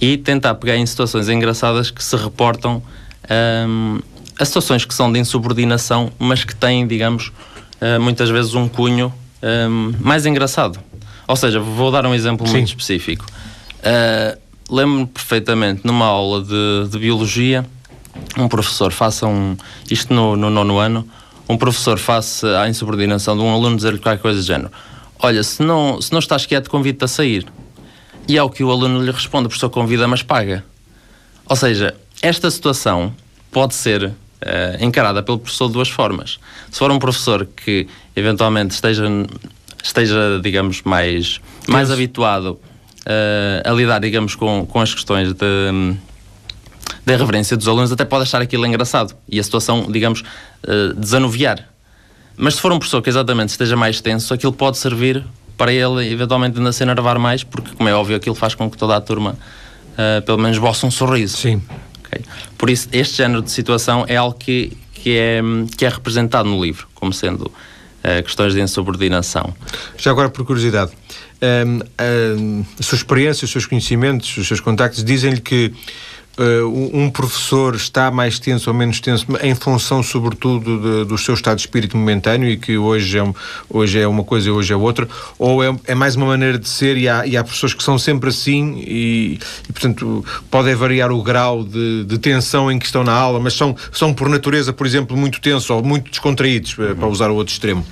e 0.00 0.16
tentar 0.16 0.54
pegar 0.54 0.76
em 0.76 0.86
situações 0.86 1.28
engraçadas 1.28 1.90
que 1.90 2.02
se 2.02 2.16
reportam 2.16 2.82
um, 3.68 4.00
a 4.38 4.44
situações 4.44 4.84
que 4.84 4.94
são 4.94 5.12
de 5.12 5.18
insubordinação, 5.18 6.10
mas 6.18 6.44
que 6.44 6.54
têm, 6.54 6.86
digamos, 6.86 7.28
uh, 7.80 8.00
muitas 8.00 8.28
vezes 8.30 8.54
um 8.54 8.68
cunho 8.68 9.12
um, 9.42 9.92
mais 10.00 10.26
engraçado. 10.26 10.80
Ou 11.28 11.36
seja, 11.36 11.60
vou 11.60 11.90
dar 11.90 12.04
um 12.06 12.14
exemplo 12.14 12.46
Sim. 12.46 12.54
muito 12.54 12.68
específico. 12.68 13.26
Uh, 13.80 14.44
Lembro-me 14.70 15.06
perfeitamente, 15.06 15.82
numa 15.84 16.06
aula 16.06 16.42
de, 16.42 16.88
de, 16.90 16.98
biologia, 16.98 17.66
um 18.36 18.48
professor 18.48 18.90
faça 18.90 19.26
um. 19.26 19.56
Isto 19.90 20.14
no, 20.14 20.36
no 20.36 20.48
nono 20.48 20.78
ano, 20.78 21.06
um 21.48 21.56
professor 21.56 21.98
face 21.98 22.46
à 22.46 22.68
insubordinação 22.68 23.36
de 23.36 23.42
um 23.42 23.52
aluno 23.52 23.76
dizer-lhe 23.76 23.98
qualquer 23.98 24.20
coisa 24.20 24.40
do 24.40 24.46
género: 24.46 24.70
Olha, 25.18 25.42
se 25.42 25.62
não, 25.62 26.00
se 26.00 26.12
não 26.12 26.18
estás 26.18 26.46
quieto, 26.46 26.70
convido-te 26.70 27.04
a 27.04 27.08
sair. 27.08 27.46
E 28.26 28.38
é 28.38 28.42
o 28.42 28.48
que 28.48 28.64
o 28.64 28.70
aluno 28.70 29.02
lhe 29.02 29.10
responde: 29.10 29.46
O 29.46 29.48
professor 29.48 29.70
convida, 29.70 30.08
mas 30.08 30.22
paga. 30.22 30.64
Ou 31.48 31.56
seja, 31.56 31.94
esta 32.22 32.50
situação 32.50 33.14
pode 33.50 33.74
ser 33.74 34.04
uh, 34.04 34.12
encarada 34.80 35.22
pelo 35.22 35.38
professor 35.38 35.66
de 35.68 35.74
duas 35.74 35.88
formas. 35.88 36.38
Se 36.70 36.78
for 36.78 36.90
um 36.90 36.98
professor 36.98 37.46
que 37.46 37.86
eventualmente 38.16 38.74
esteja, 38.74 39.04
esteja 39.82 40.40
digamos, 40.42 40.82
mais, 40.82 41.40
mais 41.68 41.90
habituado 41.90 42.58
uh, 43.06 43.70
a 43.70 43.72
lidar, 43.72 44.00
digamos, 44.00 44.34
com, 44.34 44.66
com 44.66 44.80
as 44.80 44.94
questões 44.94 45.32
de, 45.32 45.96
da 47.04 47.16
reverência 47.16 47.56
dos 47.56 47.68
alunos, 47.68 47.92
até 47.92 48.04
pode 48.04 48.22
achar 48.22 48.40
aquilo 48.40 48.66
engraçado 48.66 49.14
e 49.28 49.38
a 49.38 49.42
situação, 49.42 49.86
digamos, 49.90 50.22
uh, 50.66 50.94
desanuviar. 50.94 51.68
Mas 52.36 52.54
se 52.54 52.60
for 52.60 52.72
um 52.72 52.78
professor 52.78 53.02
que 53.02 53.08
exatamente 53.08 53.50
esteja 53.50 53.76
mais 53.76 54.00
tenso, 54.00 54.32
aquilo 54.34 54.52
pode 54.52 54.78
servir 54.78 55.24
para 55.56 55.72
ele 55.72 56.10
eventualmente 56.10 56.58
ainda 56.58 56.72
se 56.72 56.82
enervar 56.82 57.18
mais, 57.18 57.44
porque, 57.44 57.74
como 57.76 57.88
é 57.88 57.94
óbvio, 57.94 58.16
aquilo 58.16 58.34
faz 58.34 58.54
com 58.54 58.68
que 58.70 58.76
toda 58.76 58.96
a 58.96 59.00
turma, 59.00 59.36
uh, 59.92 60.22
pelo 60.22 60.38
menos, 60.38 60.58
bosse 60.58 60.84
um 60.84 60.90
sorriso. 60.90 61.36
Sim. 61.36 61.62
Okay? 62.00 62.24
Por 62.58 62.70
isso, 62.70 62.88
este 62.92 63.18
género 63.18 63.42
de 63.42 63.50
situação 63.50 64.04
é 64.08 64.16
algo 64.16 64.36
que, 64.36 64.76
que, 64.92 65.16
é, 65.16 65.40
que 65.76 65.84
é 65.84 65.88
representado 65.88 66.48
no 66.48 66.62
livro, 66.62 66.88
como 66.94 67.12
sendo 67.12 67.42
uh, 67.42 68.22
questões 68.24 68.52
de 68.52 68.60
insubordinação. 68.60 69.54
Já 69.96 70.10
agora, 70.10 70.28
por 70.28 70.44
curiosidade, 70.44 70.90
um, 71.44 71.80
um, 72.40 72.64
a 72.78 72.82
sua 72.82 72.96
experiência, 72.96 73.44
os 73.44 73.50
seus 73.50 73.66
conhecimentos, 73.66 74.36
os 74.36 74.48
seus 74.48 74.60
contactos 74.60 75.04
dizem-lhe 75.04 75.40
que 75.40 75.72
uh, 76.38 76.96
um 76.96 77.10
professor 77.10 77.74
está 77.74 78.10
mais 78.10 78.38
tenso 78.38 78.70
ou 78.70 78.74
menos 78.74 79.00
tenso 79.00 79.26
em 79.42 79.54
função, 79.54 80.02
sobretudo, 80.02 80.78
de, 80.78 81.04
do 81.04 81.18
seu 81.18 81.34
estado 81.34 81.56
de 81.56 81.62
espírito 81.62 81.96
momentâneo 81.96 82.48
e 82.48 82.56
que 82.56 82.76
hoje 82.76 83.18
é, 83.18 83.24
hoje 83.68 84.00
é 84.00 84.06
uma 84.06 84.24
coisa 84.24 84.48
e 84.48 84.50
hoje 84.50 84.72
é 84.72 84.76
outra, 84.76 85.08
ou 85.38 85.62
é, 85.62 85.74
é 85.86 85.94
mais 85.94 86.16
uma 86.16 86.26
maneira 86.26 86.58
de 86.58 86.68
ser 86.68 86.96
e 86.96 87.08
há, 87.08 87.26
e 87.26 87.36
há 87.36 87.44
pessoas 87.44 87.74
que 87.74 87.82
são 87.82 87.98
sempre 87.98 88.30
assim 88.30 88.82
e, 88.86 89.38
e 89.68 89.72
portanto, 89.72 90.24
podem 90.50 90.74
variar 90.74 91.12
o 91.12 91.22
grau 91.22 91.64
de, 91.64 92.04
de, 92.04 92.18
tensão 92.18 92.70
em 92.70 92.78
que 92.78 92.86
estão 92.86 93.04
na 93.04 93.12
aula, 93.12 93.38
mas 93.38 93.54
são, 93.54 93.76
são 93.92 94.12
por 94.12 94.28
natureza, 94.28 94.72
por 94.72 94.86
exemplo, 94.86 95.16
muito 95.16 95.40
tensos 95.40 95.68
ou 95.70 95.82
muito 95.82 96.10
descontraídos, 96.10 96.76
uhum. 96.76 96.94
para 96.94 97.08
usar 97.08 97.30
o 97.30 97.34
outro 97.34 97.52
extremo. 97.52 97.84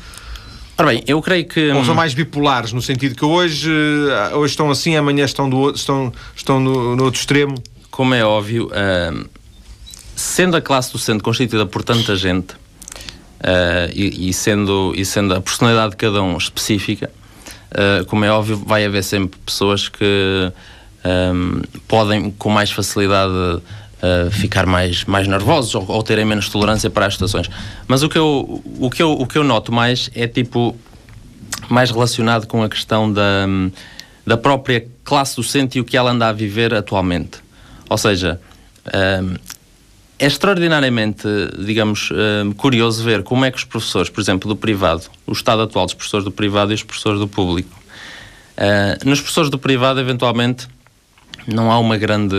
Ora 0.77 0.89
bem, 0.89 1.05
eu 1.07 1.21
creio 1.21 1.47
que. 1.47 1.71
Ou 1.71 1.85
são 1.85 1.95
mais 1.95 2.15
bipolares, 2.15 2.73
no 2.73 2.81
sentido 2.81 3.15
que 3.15 3.25
hoje, 3.25 3.71
eh, 3.71 4.35
hoje 4.35 4.53
estão 4.53 4.71
assim, 4.71 4.97
amanhã 4.97 5.25
estão, 5.25 5.49
do, 5.49 5.71
estão, 5.71 6.11
estão 6.35 6.59
no, 6.59 6.97
no 6.97 7.05
outro 7.05 7.21
extremo 7.21 7.63
como 7.93 8.15
é 8.15 8.25
óbvio, 8.25 8.69
uh, 8.69 9.29
sendo 10.17 10.57
a 10.57 10.61
classe 10.63 10.91
docente 10.93 11.23
constituída 11.23 11.67
por 11.67 11.85
tanta 11.85 12.17
gente 12.17 12.55
uh, 12.55 13.93
e, 13.95 14.31
e, 14.31 14.33
sendo, 14.33 14.95
e 14.97 15.05
sendo 15.05 15.35
a 15.35 15.41
personalidade 15.43 15.91
de 15.91 15.99
cada 15.99 16.23
um 16.23 16.37
específica, 16.39 17.11
uh, 17.71 18.05
como 18.07 18.25
é 18.25 18.33
óbvio, 18.33 18.57
vai 18.57 18.87
haver 18.87 19.05
sempre 19.05 19.39
pessoas 19.45 19.91
que 19.91 20.51
um, 21.05 21.61
podem 21.87 22.31
com 22.31 22.49
mais 22.49 22.73
facilidade 22.73 23.63
ficar 24.33 24.67
mais, 24.67 25.05
mais 25.05 25.29
nervosos 25.29 25.77
ou, 25.77 25.89
ou, 25.89 26.03
terem 26.03 26.25
menos 26.25 26.49
tolerância 26.49 26.91
para 26.91 27.07
as 27.07 27.13
situações. 27.13 27.49
Mas 27.87 28.03
o 28.03 28.09
que, 28.09 28.19
eu, 28.19 28.61
o, 28.81 28.91
que 28.91 29.01
eu, 29.01 29.13
o 29.13 29.27
que 29.29 29.39
eu 29.39 29.45
noto 29.45 29.71
mais 29.71 30.11
é 30.13 30.27
tipo 30.27 30.77
mais 31.69 31.93
relacionado 31.93 32.49
com 32.49 32.65
a 32.65 32.69
questão 32.69 33.13
da, 33.13 33.47
da 34.27 34.37
própria 34.37 34.89
classe 35.05 35.37
docente 35.37 35.79
e 35.79 35.81
o 35.81 35.85
que 35.85 35.97
ela 35.97 36.11
anda 36.11 36.29
a 36.29 36.33
viver 36.33 36.75
atualmente. 36.75 37.42
Ou 37.93 37.99
seja, 37.99 38.41
um, 39.23 39.35
é 40.19 40.27
extraordinariamente, 40.27 41.29
digamos, 41.59 42.11
um, 42.11 42.53
curioso 42.53 43.05
ver 43.05 43.23
como 43.23 43.45
é 43.45 43.51
que 43.51 43.59
os 43.59 43.65
professores, 43.65 44.09
por 44.09 44.23
exemplo, 44.23 44.49
do 44.49 44.57
privado, 44.57 45.03
o 45.27 45.33
estado 45.33 45.61
atual 45.61 45.85
dos 45.85 45.93
professores 45.93 46.25
do 46.25 46.31
privado 46.31 46.73
e 46.73 46.75
os 46.75 46.83
professores 46.83 47.21
do 47.21 47.29
público. 47.29 47.79
Uh, 48.57 49.07
nos 49.07 49.21
professores 49.21 49.51
do 49.51 49.59
privado, 49.59 50.01
eventualmente, 50.01 50.67
não 51.47 51.71
há 51.71 51.79
uma 51.79 51.99
grande, 51.99 52.35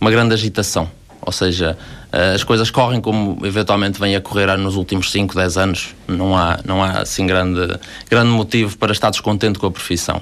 uma 0.00 0.10
grande 0.10 0.34
agitação. 0.34 0.90
Ou 1.20 1.30
seja, 1.30 1.78
uh, 2.12 2.34
as 2.34 2.42
coisas 2.42 2.68
correm 2.68 3.00
como 3.00 3.46
eventualmente 3.46 4.00
vêm 4.00 4.16
a 4.16 4.20
correr 4.20 4.56
nos 4.56 4.74
últimos 4.74 5.12
5, 5.12 5.36
10 5.36 5.56
anos. 5.56 5.94
Não 6.08 6.36
há, 6.36 6.58
não 6.64 6.82
há 6.82 7.02
assim 7.02 7.28
grande, 7.28 7.78
grande 8.10 8.30
motivo 8.30 8.76
para 8.76 8.90
estar 8.90 9.10
descontente 9.10 9.56
com 9.56 9.68
a 9.68 9.70
profissão. 9.70 10.20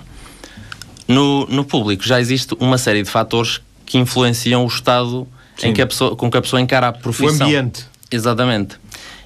No, 1.09 1.47
no 1.47 1.65
público 1.65 2.05
já 2.05 2.21
existe 2.21 2.55
uma 2.61 2.77
série 2.77 3.03
de 3.03 3.09
fatores 3.09 3.63
que 3.85 3.99
influenciam 3.99 4.65
o 4.65 4.67
estado 4.67 5.27
em 5.63 5.73
que 5.73 5.83
a 5.83 5.87
pessoa, 5.87 6.17
com 6.17 6.31
que 6.31 6.37
a 6.37 6.43
pessoa 6.43 6.61
encara 6.61 6.89
a 6.89 6.93
profissão. 6.93 7.47
O 7.47 7.51
ambiente. 7.51 7.85
Exatamente. 8.11 8.77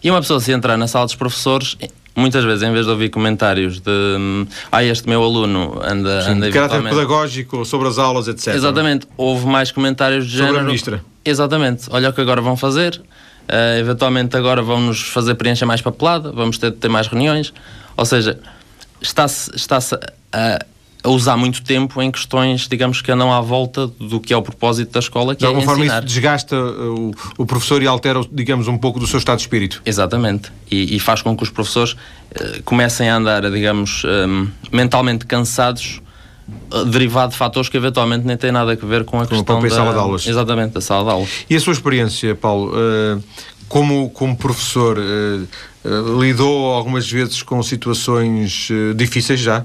E 0.02 0.10
uma 0.10 0.20
pessoa 0.20 0.38
se 0.40 0.52
entrar 0.52 0.76
na 0.76 0.86
sala 0.86 1.06
dos 1.06 1.14
professores, 1.14 1.76
muitas 2.14 2.44
vezes, 2.44 2.62
em 2.62 2.72
vez 2.72 2.86
de 2.86 2.92
ouvir 2.92 3.08
comentários 3.10 3.80
de 3.80 4.46
ah, 4.70 4.84
este 4.84 5.08
meu 5.08 5.22
aluno 5.22 5.80
anda, 5.82 6.22
Sim, 6.22 6.30
anda 6.32 6.46
de 6.46 6.52
caráter 6.52 6.82
pedagógico 6.82 7.64
sobre 7.64 7.88
as 7.88 7.98
aulas, 7.98 8.28
etc. 8.28 8.54
Exatamente. 8.54 9.06
Houve 9.16 9.46
mais 9.46 9.72
comentários 9.72 10.26
de 10.26 10.32
sobre 10.32 10.46
género. 10.46 10.64
A 10.64 10.66
ministra. 10.66 11.04
Exatamente. 11.24 11.86
Olha 11.90 12.10
o 12.10 12.12
que 12.12 12.20
agora 12.20 12.40
vão 12.40 12.56
fazer. 12.56 13.00
Uh, 13.48 13.78
eventualmente 13.78 14.36
agora 14.36 14.60
vão 14.60 14.80
nos 14.80 15.02
fazer 15.02 15.36
preencher 15.36 15.66
mais 15.66 15.80
papelada, 15.80 16.32
vamos 16.32 16.58
ter 16.58 16.72
de 16.72 16.78
ter 16.78 16.88
mais 16.88 17.06
reuniões. 17.06 17.52
Ou 17.96 18.04
seja, 18.04 18.38
está-se 19.00 19.54
está, 19.54 19.80
-se, 19.80 19.94
a, 20.32 20.58
a 21.02 21.08
usar 21.08 21.36
muito 21.36 21.62
tempo 21.62 22.02
em 22.02 22.10
questões, 22.10 22.66
digamos, 22.68 23.00
que 23.00 23.12
andam 23.12 23.32
à 23.32 23.40
volta 23.40 23.86
do 23.86 24.18
que 24.18 24.32
é 24.32 24.36
o 24.36 24.42
propósito 24.42 24.92
da 24.92 24.98
escola, 24.98 25.34
que 25.34 25.40
de 25.40 25.46
alguma 25.46 25.62
é 25.62 25.64
forma 25.64 25.84
ensinar. 25.84 25.98
isso 25.98 26.06
desgasta 26.06 26.56
uh, 26.56 27.10
o, 27.38 27.42
o, 27.42 27.46
professor 27.46 27.82
e 27.82 27.86
altera, 27.86 28.20
digamos, 28.32 28.66
um 28.66 28.76
pouco 28.76 28.98
do 28.98 29.06
seu 29.06 29.18
estado 29.18 29.36
de 29.36 29.42
espírito. 29.42 29.80
Exatamente. 29.86 30.50
E, 30.70 30.96
e 30.96 30.98
faz 30.98 31.22
com 31.22 31.36
que 31.36 31.42
os 31.44 31.50
professores 31.50 31.92
uh, 31.92 32.62
comecem 32.64 33.08
a 33.08 33.16
andar, 33.16 33.48
digamos, 33.50 34.02
um, 34.04 34.48
mentalmente 34.72 35.26
cansados 35.26 36.00
uh, 36.72 36.84
derivado 36.86 37.32
de 37.32 37.38
fatores 37.38 37.68
que 37.68 37.76
eventualmente 37.76 38.26
nem 38.26 38.36
têm 38.36 38.50
nada 38.50 38.72
a 38.72 38.86
ver 38.86 39.04
com 39.04 39.20
a 39.20 39.26
com 39.26 39.36
questão 39.36 39.60
da 39.60 39.70
sala 39.70 39.92
de 39.92 39.98
aulas. 39.98 40.26
Exatamente, 40.26 40.72
da 40.72 40.80
sala 40.80 41.04
de 41.04 41.10
aulas. 41.10 41.30
E 41.48 41.54
a 41.54 41.60
sua 41.60 41.72
experiência, 41.72 42.34
Paulo, 42.34 42.72
como, 43.68 44.10
como 44.10 44.36
professor, 44.36 44.98
lidou 46.18 46.72
algumas 46.72 47.08
vezes 47.08 47.42
com 47.42 47.62
situações 47.62 48.68
difíceis 48.96 49.38
já? 49.38 49.64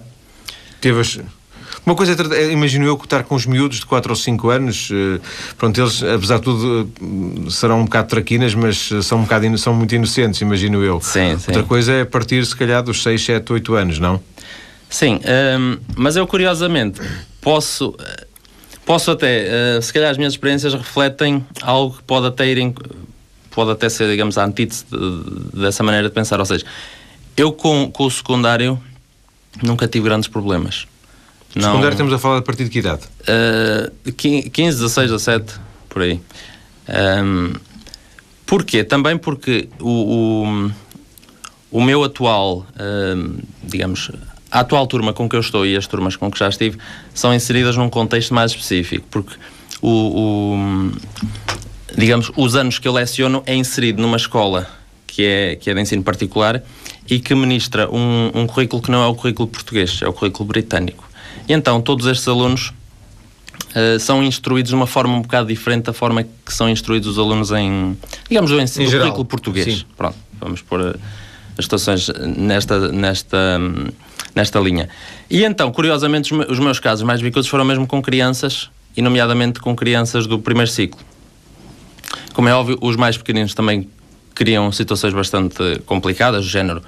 Teve 0.81 0.99
as... 0.99 1.19
Uma 1.85 1.95
coisa, 1.95 2.15
é, 2.35 2.51
imagino 2.51 2.85
eu, 2.85 2.95
estar 2.95 3.23
com 3.23 3.33
os 3.33 3.45
miúdos 3.45 3.79
de 3.79 3.85
4 3.85 4.11
ou 4.11 4.15
5 4.15 4.49
anos, 4.49 4.89
eh, 4.91 5.19
pronto, 5.57 5.81
eles, 5.81 6.03
apesar 6.03 6.37
de 6.37 6.43
tudo, 6.43 6.91
eh, 7.01 7.49
serão 7.49 7.79
um 7.81 7.85
bocado 7.85 8.07
traquinas, 8.07 8.53
mas 8.53 8.89
são, 9.01 9.19
um 9.19 9.23
bocado, 9.23 9.57
são 9.57 9.73
muito 9.73 9.95
inocentes, 9.95 10.41
imagino 10.41 10.83
eu. 10.83 11.01
Sim, 11.01 11.37
sim. 11.39 11.45
Outra 11.47 11.63
coisa 11.63 11.93
é 11.93 12.05
partir, 12.05 12.45
se 12.45 12.55
calhar, 12.55 12.83
dos 12.83 13.01
6, 13.01 13.23
7, 13.25 13.53
8 13.53 13.73
anos, 13.73 13.99
não? 13.99 14.21
Sim, 14.89 15.21
um, 15.59 15.77
mas 15.95 16.15
eu, 16.15 16.27
curiosamente, 16.27 17.01
posso... 17.39 17.95
Posso 18.83 19.11
até, 19.11 19.79
se 19.79 19.93
calhar 19.93 20.09
as 20.09 20.17
minhas 20.17 20.33
experiências 20.33 20.73
refletem 20.73 21.45
algo 21.61 21.95
que 21.95 22.03
pode 22.03 22.25
até 22.25 22.47
ir 22.47 22.57
em, 22.57 22.73
pode 23.51 23.71
até 23.71 23.87
ser, 23.87 24.09
digamos, 24.09 24.37
a 24.37 24.43
antítese 24.43 24.85
de, 24.89 25.61
dessa 25.61 25.83
maneira 25.83 26.09
de 26.09 26.13
pensar. 26.13 26.39
Ou 26.39 26.45
seja, 26.45 26.65
eu 27.37 27.51
com, 27.51 27.91
com 27.91 28.05
o 28.05 28.11
secundário 28.11 28.81
nunca 29.61 29.87
tive 29.87 30.05
grandes 30.05 30.27
problemas. 30.27 30.87
Não, 31.55 31.63
secundário 31.63 31.93
estamos 31.93 32.13
a 32.13 32.17
falar 32.19 32.37
a 32.37 32.41
partir 32.41 32.63
de 32.63 32.69
que 32.69 32.79
idade? 32.79 33.01
Uh, 33.21 34.11
15, 34.13 34.51
16, 34.77 35.11
17, 35.11 35.53
por 35.89 36.01
aí. 36.01 36.21
Um, 37.23 37.53
porquê? 38.45 38.83
Também 38.83 39.17
porque 39.17 39.67
o, 39.79 40.45
o, 40.49 40.71
o 41.71 41.81
meu 41.81 42.03
atual, 42.03 42.65
um, 42.79 43.37
digamos, 43.63 44.11
a 44.49 44.61
atual 44.61 44.87
turma 44.87 45.13
com 45.13 45.27
que 45.27 45.35
eu 45.35 45.39
estou 45.39 45.65
e 45.65 45.75
as 45.75 45.87
turmas 45.87 46.15
com 46.15 46.31
que 46.31 46.39
já 46.39 46.47
estive 46.47 46.77
são 47.13 47.33
inseridas 47.33 47.75
num 47.75 47.89
contexto 47.89 48.33
mais 48.33 48.51
específico, 48.51 49.05
porque 49.11 49.35
o, 49.81 49.89
o 49.89 50.91
digamos, 51.97 52.31
os 52.35 52.55
anos 52.55 52.79
que 52.79 52.87
eu 52.87 52.93
leciono 52.93 53.43
é 53.45 53.55
inserido 53.55 54.01
numa 54.01 54.17
escola 54.17 54.69
que 55.07 55.25
é, 55.25 55.55
que 55.55 55.69
é 55.69 55.73
de 55.73 55.81
ensino 55.81 56.03
particular 56.03 56.63
e 57.09 57.19
que 57.19 57.33
ministra 57.35 57.89
um, 57.89 58.31
um 58.33 58.47
currículo 58.47 58.81
que 58.81 58.91
não 58.91 59.03
é 59.03 59.07
o 59.07 59.15
currículo 59.15 59.47
português, 59.47 59.99
é 60.01 60.07
o 60.07 60.13
currículo 60.13 60.47
britânico. 60.47 61.09
E 61.47 61.53
então 61.53 61.81
todos 61.81 62.05
estes 62.07 62.27
alunos 62.27 62.73
uh, 63.75 63.99
são 63.99 64.23
instruídos 64.23 64.69
de 64.69 64.75
uma 64.75 64.87
forma 64.87 65.15
um 65.15 65.21
bocado 65.21 65.47
diferente 65.47 65.85
da 65.85 65.93
forma 65.93 66.23
que 66.23 66.53
são 66.53 66.69
instruídos 66.69 67.09
os 67.09 67.17
alunos 67.17 67.51
em, 67.51 67.97
digamos, 68.29 68.51
o 68.51 68.59
ensino 68.59 68.89
do 68.89 68.97
currículo 68.97 69.25
português. 69.25 69.79
Sim. 69.79 69.85
Pronto, 69.97 70.17
vamos 70.39 70.61
pôr 70.61 70.79
uh, 70.81 70.99
as 71.57 71.65
situações 71.65 72.09
nesta, 72.37 72.91
nesta, 72.91 73.37
um, 73.59 73.87
nesta 74.33 74.59
linha. 74.59 74.87
E 75.29 75.43
então, 75.43 75.71
curiosamente, 75.71 76.33
os 76.33 76.59
meus 76.59 76.79
casos 76.79 77.03
mais 77.03 77.21
bicudos 77.21 77.49
foram 77.49 77.65
mesmo 77.65 77.85
com 77.85 78.01
crianças, 78.01 78.69
e 78.95 79.01
nomeadamente 79.01 79.59
com 79.59 79.75
crianças 79.75 80.27
do 80.27 80.39
primeiro 80.39 80.69
ciclo. 80.69 80.99
Como 82.33 82.47
é 82.47 82.53
óbvio, 82.53 82.77
os 82.81 82.95
mais 82.95 83.17
pequeninos 83.17 83.53
também 83.53 83.87
criam 84.41 84.71
situações 84.71 85.13
bastante 85.13 85.79
complicadas, 85.85 86.43
do 86.43 86.49
género. 86.49 86.81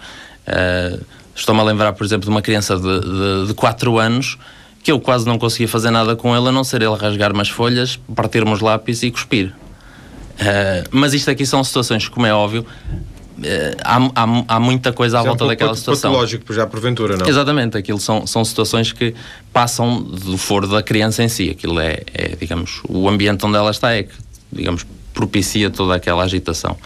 Uh, 0.48 1.06
Estou-me 1.36 1.62
a 1.62 1.64
lembrar, 1.64 1.94
por 1.94 2.04
exemplo, 2.04 2.26
de 2.26 2.30
uma 2.30 2.42
criança 2.42 2.78
de, 2.78 3.48
de, 3.48 3.54
4 3.54 4.00
anos 4.00 4.38
que 4.84 4.92
eu 4.92 5.00
quase 5.00 5.26
não 5.26 5.38
conseguia 5.38 5.68
fazer 5.68 5.90
nada 5.90 6.16
com 6.16 6.36
ele, 6.36 6.50
a 6.50 6.52
não 6.52 6.64
ser 6.64 6.82
ele 6.82 6.96
rasgar 6.96 7.32
umas 7.32 7.50
folhas, 7.50 8.00
partir 8.16 8.44
uns 8.48 8.60
lápis 8.60 9.02
e 9.02 9.12
cuspir. 9.12 9.48
Uh, 9.48 10.90
mas 10.92 11.14
isto 11.14 11.30
aqui 11.30 11.46
são 11.46 11.64
situações, 11.64 12.08
como 12.08 12.26
é 12.26 12.34
óbvio, 12.34 12.62
uh, 12.62 13.44
há, 13.84 13.98
há, 14.16 14.56
há, 14.56 14.60
muita 14.60 14.92
coisa 14.92 15.20
à 15.20 15.22
já 15.22 15.28
volta 15.28 15.46
um 15.46 15.48
daquela 15.48 15.76
situação. 15.76 16.12
patológico, 16.12 16.54
já 16.54 16.66
porventura, 16.68 17.18
não? 17.18 17.28
Exatamente, 17.28 17.78
aquilo 17.78 18.00
são, 18.00 18.28
são 18.28 18.44
situações 18.44 18.92
que 18.92 19.14
passam 19.52 20.02
do 20.02 20.38
foro 20.38 20.68
da 20.68 20.82
criança 20.84 21.24
em 21.24 21.30
si. 21.30 21.50
Aquilo 21.52 21.80
é, 21.80 22.02
é, 22.14 22.36
digamos, 22.36 22.82
o 22.90 23.08
ambiente 23.08 23.46
onde 23.46 23.58
ela 23.58 23.72
está 23.72 23.94
é 23.94 24.04
que, 24.04 24.14
digamos, 24.52 24.86
propicia 25.14 25.70
toda 25.70 25.96
aquela 25.96 26.24
agitação. 26.24 26.78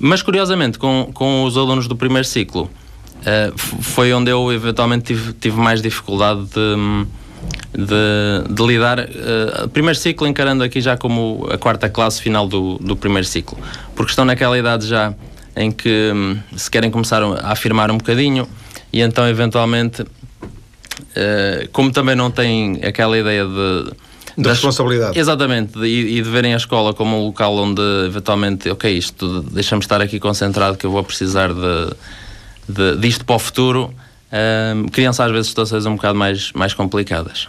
Mas, 0.00 0.22
curiosamente, 0.22 0.78
com, 0.78 1.10
com 1.12 1.44
os 1.44 1.58
alunos 1.58 1.86
do 1.86 1.94
primeiro 1.94 2.26
ciclo, 2.26 2.70
uh, 3.20 3.58
foi 3.82 4.12
onde 4.14 4.30
eu 4.30 4.50
eventualmente 4.50 5.04
tive, 5.04 5.34
tive 5.34 5.58
mais 5.58 5.82
dificuldade 5.82 6.40
de, 6.46 7.06
de, 7.84 8.54
de 8.54 8.66
lidar, 8.66 8.98
uh, 8.98 9.68
primeiro 9.68 9.98
ciclo 9.98 10.26
encarando 10.26 10.64
aqui 10.64 10.80
já 10.80 10.96
como 10.96 11.46
a 11.52 11.58
quarta 11.58 11.90
classe 11.90 12.22
final 12.22 12.48
do, 12.48 12.78
do 12.78 12.96
primeiro 12.96 13.26
ciclo, 13.26 13.58
porque 13.94 14.10
estão 14.10 14.24
naquela 14.24 14.58
idade 14.58 14.86
já 14.86 15.14
em 15.54 15.70
que 15.70 16.10
um, 16.14 16.38
se 16.56 16.70
querem 16.70 16.90
começar 16.90 17.22
a 17.22 17.52
afirmar 17.52 17.90
um 17.90 17.98
bocadinho 17.98 18.48
e 18.90 19.02
então 19.02 19.28
eventualmente, 19.28 20.00
uh, 20.00 21.68
como 21.72 21.92
também 21.92 22.16
não 22.16 22.30
têm 22.30 22.80
aquela 22.82 23.18
ideia 23.18 23.44
de 23.44 23.92
da 24.42 24.50
responsabilidade. 24.50 25.18
Exatamente, 25.18 25.78
e, 25.80 26.18
e, 26.18 26.22
de 26.22 26.30
verem 26.30 26.54
a 26.54 26.56
escola 26.56 26.92
como 26.94 27.16
um 27.16 27.26
local 27.26 27.56
onde 27.56 27.82
eventualmente, 28.06 28.68
ok, 28.70 28.90
isto 28.96 29.42
deixa-me 29.42 29.82
estar 29.82 30.00
aqui 30.00 30.18
concentrado 30.18 30.76
que 30.76 30.86
eu 30.86 30.90
vou 30.90 31.02
precisar 31.04 31.52
de, 31.52 31.94
de, 32.68 32.96
disto 32.96 33.24
para 33.24 33.36
o 33.36 33.38
futuro, 33.38 33.92
um, 34.32 34.86
às 35.08 35.30
vezes 35.32 35.48
situações 35.48 35.86
um 35.86 35.96
bocado 35.96 36.18
mais, 36.18 36.52
mais 36.52 36.74
complicadas. 36.74 37.48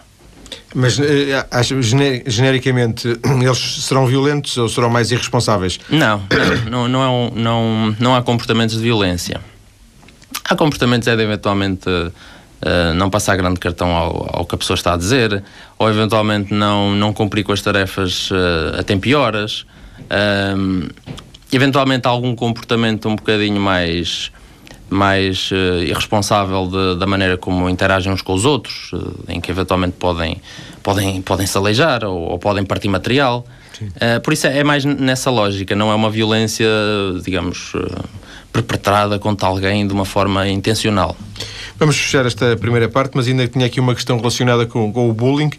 Mas 0.73 0.99
eh, 0.99 1.45
acho, 1.51 1.81
genericamente 1.81 3.07
eles 3.43 3.83
serão 3.83 4.05
violentos 4.05 4.57
ou 4.57 4.69
serão 4.69 4.89
mais 4.89 5.11
irresponsáveis? 5.11 5.79
Não, 5.89 6.21
não, 6.69 6.87
não, 6.87 7.03
é 7.03 7.09
um, 7.09 7.31
não, 7.35 7.95
não 7.99 8.15
há 8.15 8.21
comportamentos 8.21 8.77
de 8.77 8.81
violência. 8.81 9.41
Há 10.45 10.55
comportamentos 10.55 11.07
é 11.07 11.15
de 11.15 11.23
eventualmente 11.23 11.89
uh, 12.61 12.93
não 12.93 13.09
passar 13.09 13.35
grande 13.35 13.59
cartão 13.59 13.95
ao, 13.95 14.39
ao, 14.39 14.45
que 14.45 14.55
a 14.55 14.57
pessoa 14.57 14.75
está 14.75 14.93
a 14.93 14.97
dizer, 14.97 15.43
ou 15.77 15.89
eventualmente 15.89 16.53
não, 16.53 16.93
não 16.95 17.13
cumprir 17.13 17.43
com 17.43 17.51
as 17.51 17.61
tarefas 17.61 18.29
uh, 18.31 18.79
a 18.79 18.83
tempo 18.83 19.07
e 19.07 19.15
horas. 19.15 19.65
Eventualmente 21.51 22.07
algum 22.07 22.33
comportamento 22.35 23.09
um 23.09 23.15
bocadinho 23.15 23.59
mais 23.59 24.31
mais 24.89 25.49
uh, 25.51 25.81
irresponsável 25.83 26.67
de, 26.67 26.99
da 26.99 27.07
maneira 27.07 27.37
como 27.37 27.69
interagem 27.69 28.11
uns 28.11 28.21
com 28.21 28.33
os 28.33 28.43
outros, 28.43 28.91
em 29.29 29.39
que 29.39 29.49
eventualmente 29.49 29.95
podem, 29.97 30.41
podem, 30.83 31.21
podem 31.21 31.47
se 31.47 31.57
aleijar 31.57 32.03
ou, 32.03 32.19
ou 32.31 32.37
podem 32.37 32.65
partir 32.65 32.89
material. 32.89 33.45
Por 34.21 34.33
isso 34.33 34.47
é, 34.47 34.59
é, 34.59 34.63
mais 34.65 34.83
nessa 34.83 35.31
lógica, 35.31 35.75
não 35.75 35.89
é 35.89 35.95
uma 35.95 36.09
violência, 36.09 36.67
digamos, 37.23 37.73
perpetrada 38.51 39.17
contra 39.17 39.47
alguém 39.47 39.87
de 39.87 39.93
uma 39.93 40.05
forma 40.05 40.47
intencional. 40.47 41.15
Vamos 41.79 41.97
fechar 41.97 42.25
esta 42.25 42.55
primeira 42.57 42.87
parte, 42.87 43.13
mas 43.15 43.27
ainda 43.27 43.47
tinha 43.47 43.65
aqui 43.65 43.79
uma 43.79 43.95
questão 43.95 44.17
relacionada 44.17 44.65
com, 44.65 44.91
com 44.91 45.09
o 45.09 45.13
bullying, 45.13 45.49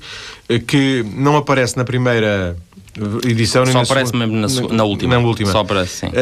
que 0.66 1.04
não 1.16 1.36
aparece 1.36 1.76
na 1.76 1.84
primeira 1.84 2.56
edição. 3.26 3.64
Só 3.66 3.80
aparece 3.82 4.14
mesmo 4.14 4.34
na, 4.34 4.46
na, 4.46 4.74
na, 4.74 4.84
última. 4.84 5.14
Na 5.14 5.26
última. 5.26 5.50
Só 5.50 5.60
aparece, 5.60 6.06
sim. 6.06 6.12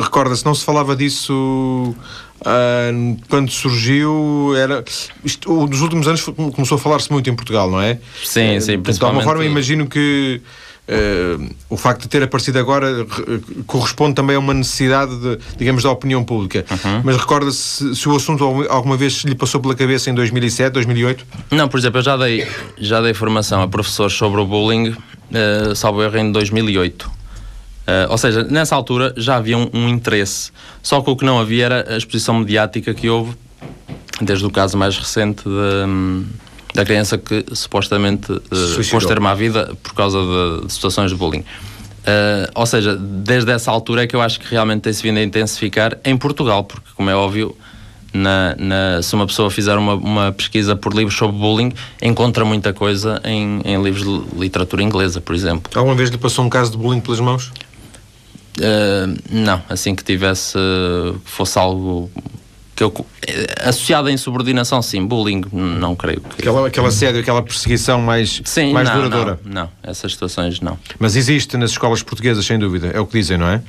Recorda-se, 0.00 0.44
não 0.44 0.54
se 0.54 0.64
falava 0.64 0.94
disso 0.94 1.94
uh, 2.40 3.16
quando 3.28 3.50
surgiu. 3.50 4.54
Era, 4.56 4.84
isto, 5.24 5.50
nos 5.66 5.80
últimos 5.80 6.06
anos 6.06 6.22
começou 6.22 6.76
a 6.76 6.78
falar-se 6.78 7.10
muito 7.10 7.28
em 7.30 7.34
Portugal, 7.34 7.70
não 7.70 7.80
é? 7.80 7.98
Sim, 8.22 8.60
sim. 8.60 8.80
De 8.80 9.02
alguma 9.02 9.22
forma, 9.22 9.44
imagino 9.44 9.86
que. 9.86 10.40
Uh, 10.88 11.54
o 11.68 11.76
facto 11.76 12.02
de 12.02 12.08
ter 12.08 12.22
aparecido 12.22 12.58
agora 12.58 13.06
corresponde 13.66 14.14
também 14.14 14.36
a 14.36 14.38
uma 14.38 14.54
necessidade, 14.54 15.14
de, 15.18 15.38
digamos, 15.58 15.82
da 15.82 15.90
opinião 15.90 16.24
pública. 16.24 16.64
Uhum. 16.70 17.02
Mas 17.04 17.16
recorda-se 17.18 17.94
se 17.94 18.08
o 18.08 18.16
assunto 18.16 18.42
alguma 18.70 18.96
vez 18.96 19.22
lhe 19.24 19.34
passou 19.34 19.60
pela 19.60 19.74
cabeça 19.74 20.08
em 20.08 20.14
2007, 20.14 20.72
2008? 20.72 21.26
Não, 21.50 21.68
por 21.68 21.78
exemplo, 21.78 21.98
eu 21.98 22.02
já 22.02 22.16
dei, 22.16 22.48
já 22.78 23.02
dei 23.02 23.12
formação 23.12 23.60
a 23.62 23.68
professores 23.68 24.14
sobre 24.14 24.40
o 24.40 24.46
bullying 24.46 24.88
uh, 24.88 25.74
salvo 25.74 26.02
erro, 26.02 26.16
em 26.16 26.32
2008. 26.32 27.02
Uh, 27.02 27.10
eh, 27.86 28.06
ou 28.08 28.16
seja, 28.16 28.44
nessa 28.44 28.74
altura 28.74 29.12
já 29.16 29.36
havia 29.36 29.58
um, 29.58 29.68
um, 29.74 29.88
interesse. 29.88 30.50
Só 30.82 31.02
que 31.02 31.10
o 31.10 31.16
que 31.16 31.24
não 31.24 31.38
havia 31.38 31.66
era 31.66 31.94
a 31.94 31.98
exposição 31.98 32.34
mediática 32.38 32.94
que 32.94 33.10
houve, 33.10 33.36
desde 34.22 34.46
o 34.46 34.50
caso 34.50 34.78
mais 34.78 34.96
recente 34.96 35.42
de, 35.44 36.24
da 36.78 36.84
criança 36.84 37.18
que 37.18 37.44
supostamente 37.54 38.30
uh, 38.30 38.88
pôs 38.88 39.04
termo 39.04 39.26
à 39.26 39.34
vida 39.34 39.76
por 39.82 39.94
causa 39.94 40.18
de, 40.20 40.66
de 40.66 40.72
situações 40.72 41.10
de 41.10 41.16
bullying. 41.16 41.40
Uh, 41.40 42.48
ou 42.54 42.64
seja, 42.66 42.96
desde 42.96 43.50
essa 43.50 43.68
altura 43.72 44.04
é 44.04 44.06
que 44.06 44.14
eu 44.14 44.22
acho 44.22 44.38
que 44.38 44.48
realmente 44.48 44.82
tem-se 44.82 45.02
vindo 45.02 45.18
a 45.18 45.22
intensificar 45.22 45.98
em 46.04 46.16
Portugal, 46.16 46.62
porque, 46.62 46.88
como 46.94 47.10
é 47.10 47.16
óbvio, 47.16 47.56
na, 48.14 48.54
na, 48.56 49.02
se 49.02 49.12
uma 49.12 49.26
pessoa 49.26 49.50
fizer 49.50 49.76
uma, 49.76 49.94
uma, 49.94 50.32
pesquisa 50.32 50.76
por 50.76 50.94
livros 50.94 51.16
sobre 51.16 51.36
bullying, 51.36 51.72
encontra 52.00 52.44
muita 52.44 52.72
coisa 52.72 53.20
em, 53.24 53.60
em, 53.64 53.82
livros 53.82 54.04
de 54.04 54.38
literatura 54.38 54.80
inglesa, 54.80 55.20
por 55.20 55.34
exemplo. 55.34 55.72
Alguma 55.74 55.96
vez 55.96 56.10
lhe 56.10 56.16
passou 56.16 56.44
um 56.44 56.48
caso 56.48 56.70
de 56.70 56.78
bullying 56.78 57.00
pelas 57.00 57.18
mãos? 57.18 57.50
Uh, 58.56 59.18
não, 59.28 59.60
assim 59.68 59.96
que 59.96 60.04
tivesse, 60.04 60.56
fosse 61.24 61.58
algo 61.58 62.08
que 62.78 62.84
eu, 62.84 63.06
associado 63.64 64.06
à 64.06 64.12
insubordinação, 64.12 64.80
sim, 64.80 65.04
bullying, 65.04 65.42
não 65.52 65.96
creio. 65.96 66.20
Que... 66.20 66.42
Aquela, 66.42 66.68
aquela 66.68 66.88
assédio, 66.88 67.20
aquela 67.20 67.42
perseguição 67.42 68.00
mais, 68.00 68.40
sim, 68.44 68.72
mais 68.72 68.88
não, 68.88 68.96
duradoura? 68.96 69.40
Não, 69.44 69.62
não, 69.62 69.70
essas 69.82 70.12
situações 70.12 70.60
não. 70.60 70.78
Mas 70.96 71.16
existe 71.16 71.56
nas 71.56 71.72
escolas 71.72 72.04
portuguesas, 72.04 72.46
sem 72.46 72.56
dúvida, 72.56 72.92
é 72.94 73.00
o 73.00 73.06
que 73.06 73.18
dizem, 73.18 73.36
não 73.36 73.48
é? 73.48 73.60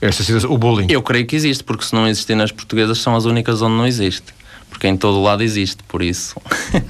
Esta 0.00 0.24
situação, 0.24 0.50
o 0.50 0.58
bullying? 0.58 0.88
Eu 0.90 1.02
creio 1.02 1.24
que 1.24 1.36
existe, 1.36 1.62
porque 1.62 1.84
se 1.84 1.94
não 1.94 2.06
existir 2.08 2.34
nas 2.34 2.50
portuguesas, 2.50 2.98
são 2.98 3.14
as 3.14 3.26
únicas 3.26 3.62
onde 3.62 3.76
não 3.76 3.86
existe. 3.86 4.34
Porque 4.68 4.86
em 4.86 4.96
todo 4.96 5.20
lado 5.22 5.42
existe, 5.42 5.82
por 5.84 6.02
isso. 6.02 6.36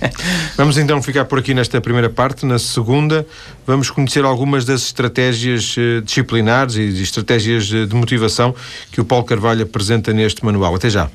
vamos 0.56 0.76
então 0.76 1.00
ficar 1.02 1.24
por 1.24 1.38
aqui 1.38 1.54
nesta 1.54 1.80
primeira 1.80 2.10
parte. 2.10 2.44
Na 2.44 2.58
segunda, 2.58 3.26
vamos 3.66 3.90
conhecer 3.90 4.24
algumas 4.24 4.64
das 4.64 4.82
estratégias 4.82 5.74
eh, 5.78 6.00
disciplinares 6.02 6.76
e 6.76 7.02
estratégias 7.02 7.72
eh, 7.72 7.86
de 7.86 7.94
motivação 7.94 8.54
que 8.92 9.00
o 9.00 9.04
Paulo 9.04 9.24
Carvalho 9.24 9.62
apresenta 9.62 10.12
neste 10.12 10.44
manual. 10.44 10.74
Até 10.74 10.90
já. 10.90 11.08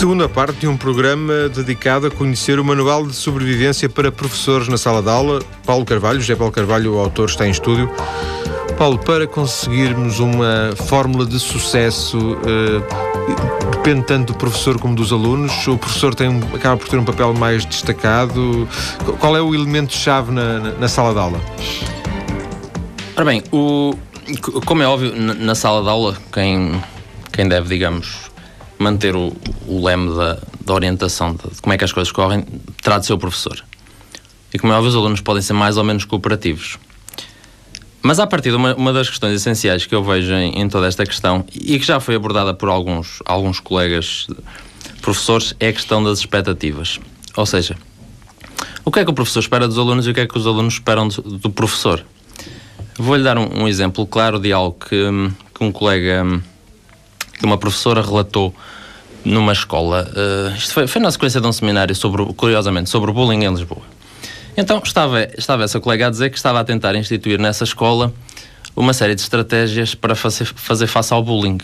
Segunda 0.00 0.28
parte 0.30 0.60
de 0.60 0.66
um 0.66 0.78
programa 0.78 1.50
dedicado 1.50 2.06
a 2.06 2.10
conhecer 2.10 2.58
o 2.58 2.64
Manual 2.64 3.06
de 3.06 3.14
Sobrevivência 3.14 3.86
para 3.86 4.10
Professores 4.10 4.66
na 4.66 4.78
Sala 4.78 5.02
de 5.02 5.10
Aula. 5.10 5.42
Paulo 5.66 5.84
Carvalho, 5.84 6.18
José 6.20 6.34
Paulo 6.34 6.50
Carvalho, 6.50 6.94
o 6.94 6.98
autor, 6.98 7.28
está 7.28 7.46
em 7.46 7.50
estúdio. 7.50 7.90
Paulo, 8.80 8.98
para 8.98 9.26
conseguirmos 9.26 10.20
uma 10.20 10.72
fórmula 10.74 11.26
de 11.26 11.38
sucesso, 11.38 12.38
eh, 12.46 13.70
depende 13.72 14.06
tanto 14.06 14.32
do 14.32 14.38
professor 14.38 14.78
como 14.78 14.94
dos 14.94 15.12
alunos. 15.12 15.68
O 15.68 15.76
professor 15.76 16.14
tem 16.14 16.40
acaba 16.54 16.78
por 16.78 16.88
ter 16.88 16.96
um 16.96 17.04
papel 17.04 17.34
mais 17.34 17.66
destacado. 17.66 18.66
Qual 19.18 19.36
é 19.36 19.42
o 19.42 19.54
elemento-chave 19.54 20.32
na, 20.32 20.60
na, 20.78 20.88
sala 20.88 21.12
de 21.12 21.18
aula? 21.18 21.38
Ora 23.14 23.26
bem, 23.26 23.42
o, 23.52 23.92
como 24.64 24.82
é 24.82 24.86
óbvio, 24.86 25.14
na, 25.14 25.54
sala 25.54 25.82
de 25.82 25.88
aula, 25.90 26.16
quem, 26.32 26.82
quem 27.30 27.46
deve, 27.46 27.68
digamos, 27.68 28.30
manter 28.78 29.14
o, 29.14 29.36
o 29.68 29.84
leme 29.84 30.16
da, 30.16 30.38
da 30.64 30.72
orientação 30.72 31.34
de, 31.34 31.60
como 31.60 31.74
é 31.74 31.76
que 31.76 31.84
as 31.84 31.92
coisas 31.92 32.10
correm 32.10 32.46
terá 32.82 32.98
de 32.98 33.04
ser 33.04 33.12
o 33.12 33.18
professor. 33.18 33.62
E 34.54 34.58
como 34.58 34.72
é 34.72 34.76
óbvio, 34.76 34.88
os 34.88 34.96
alunos 34.96 35.20
podem 35.20 35.42
ser 35.42 35.52
mais 35.52 35.76
ou 35.76 35.84
menos 35.84 36.06
cooperativos. 36.06 36.78
Mas 38.02 38.18
a 38.18 38.26
partir 38.26 38.54
uma, 38.54 38.74
uma 38.74 38.92
das 38.92 39.08
questões 39.08 39.34
essenciais 39.34 39.84
que 39.84 39.94
eu 39.94 40.02
vejo 40.02 40.32
em, 40.32 40.60
em, 40.60 40.68
toda 40.68 40.86
esta 40.86 41.04
questão 41.04 41.44
e 41.54 41.78
que 41.78 41.84
já 41.84 42.00
foi 42.00 42.14
abordada 42.14 42.54
por 42.54 42.68
alguns, 42.68 43.22
alguns 43.26 43.60
colegas 43.60 44.26
professores 45.02 45.54
é 45.60 45.68
a 45.68 45.72
questão 45.72 46.02
das 46.02 46.18
expectativas. 46.20 46.98
Ou 47.36 47.44
seja, 47.44 47.76
o 48.84 48.90
que 48.90 49.00
é 49.00 49.04
que 49.04 49.10
o 49.10 49.14
professor 49.14 49.40
espera 49.40 49.68
dos 49.68 49.78
alunos 49.78 50.06
e 50.06 50.10
o 50.10 50.14
que 50.14 50.20
é 50.20 50.26
que 50.26 50.36
os 50.36 50.46
alunos 50.46 50.74
esperam 50.74 51.08
do, 51.08 51.22
do 51.22 51.50
professor? 51.50 52.04
Vou-lhe 52.98 53.22
dar 53.22 53.36
um, 53.38 53.62
um, 53.62 53.68
exemplo 53.68 54.06
claro 54.06 54.38
de 54.38 54.52
algo 54.52 54.76
que, 54.78 55.04
que 55.54 55.64
um 55.64 55.70
colega 55.70 56.24
que 57.38 57.44
uma 57.44 57.56
professora 57.56 58.02
relatou 58.02 58.54
numa 59.24 59.52
escola. 59.52 60.10
Uh, 60.10 60.56
isto 60.56 60.74
foi, 60.74 60.86
foi 60.86 61.00
na 61.00 61.10
sequência 61.10 61.40
de 61.40 61.46
um 61.46 61.52
seminário, 61.52 61.94
sobre, 61.94 62.24
curiosamente, 62.34 62.90
sobre 62.90 63.12
bullying 63.12 63.44
em 63.44 63.50
Lisboa. 63.50 63.82
Então 64.56 64.80
estava, 64.84 65.24
estava 65.36 65.64
essa 65.64 65.80
colega 65.80 66.06
a 66.06 66.10
dizer 66.10 66.30
que 66.30 66.36
estava 66.36 66.60
a 66.60 66.64
tentar 66.64 66.94
instituir 66.94 67.38
nessa 67.38 67.64
escola 67.64 68.12
uma 68.76 68.92
série 68.92 69.14
de 69.14 69.20
estratégias 69.20 69.94
para 69.94 70.14
fazer, 70.14 70.44
fazer 70.44 70.86
face 70.86 71.12
ao 71.12 71.22
bullying. 71.22 71.58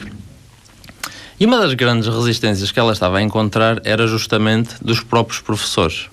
E 1.38 1.46
uma 1.46 1.58
das 1.58 1.74
grandes 1.74 2.08
resistências 2.08 2.72
que 2.72 2.78
ela 2.80 2.92
estava 2.92 3.18
a 3.18 3.22
encontrar 3.22 3.80
era 3.84 4.06
justamente 4.06 4.74
dos 4.82 5.00
próprios 5.00 5.40
professores. 5.40 6.06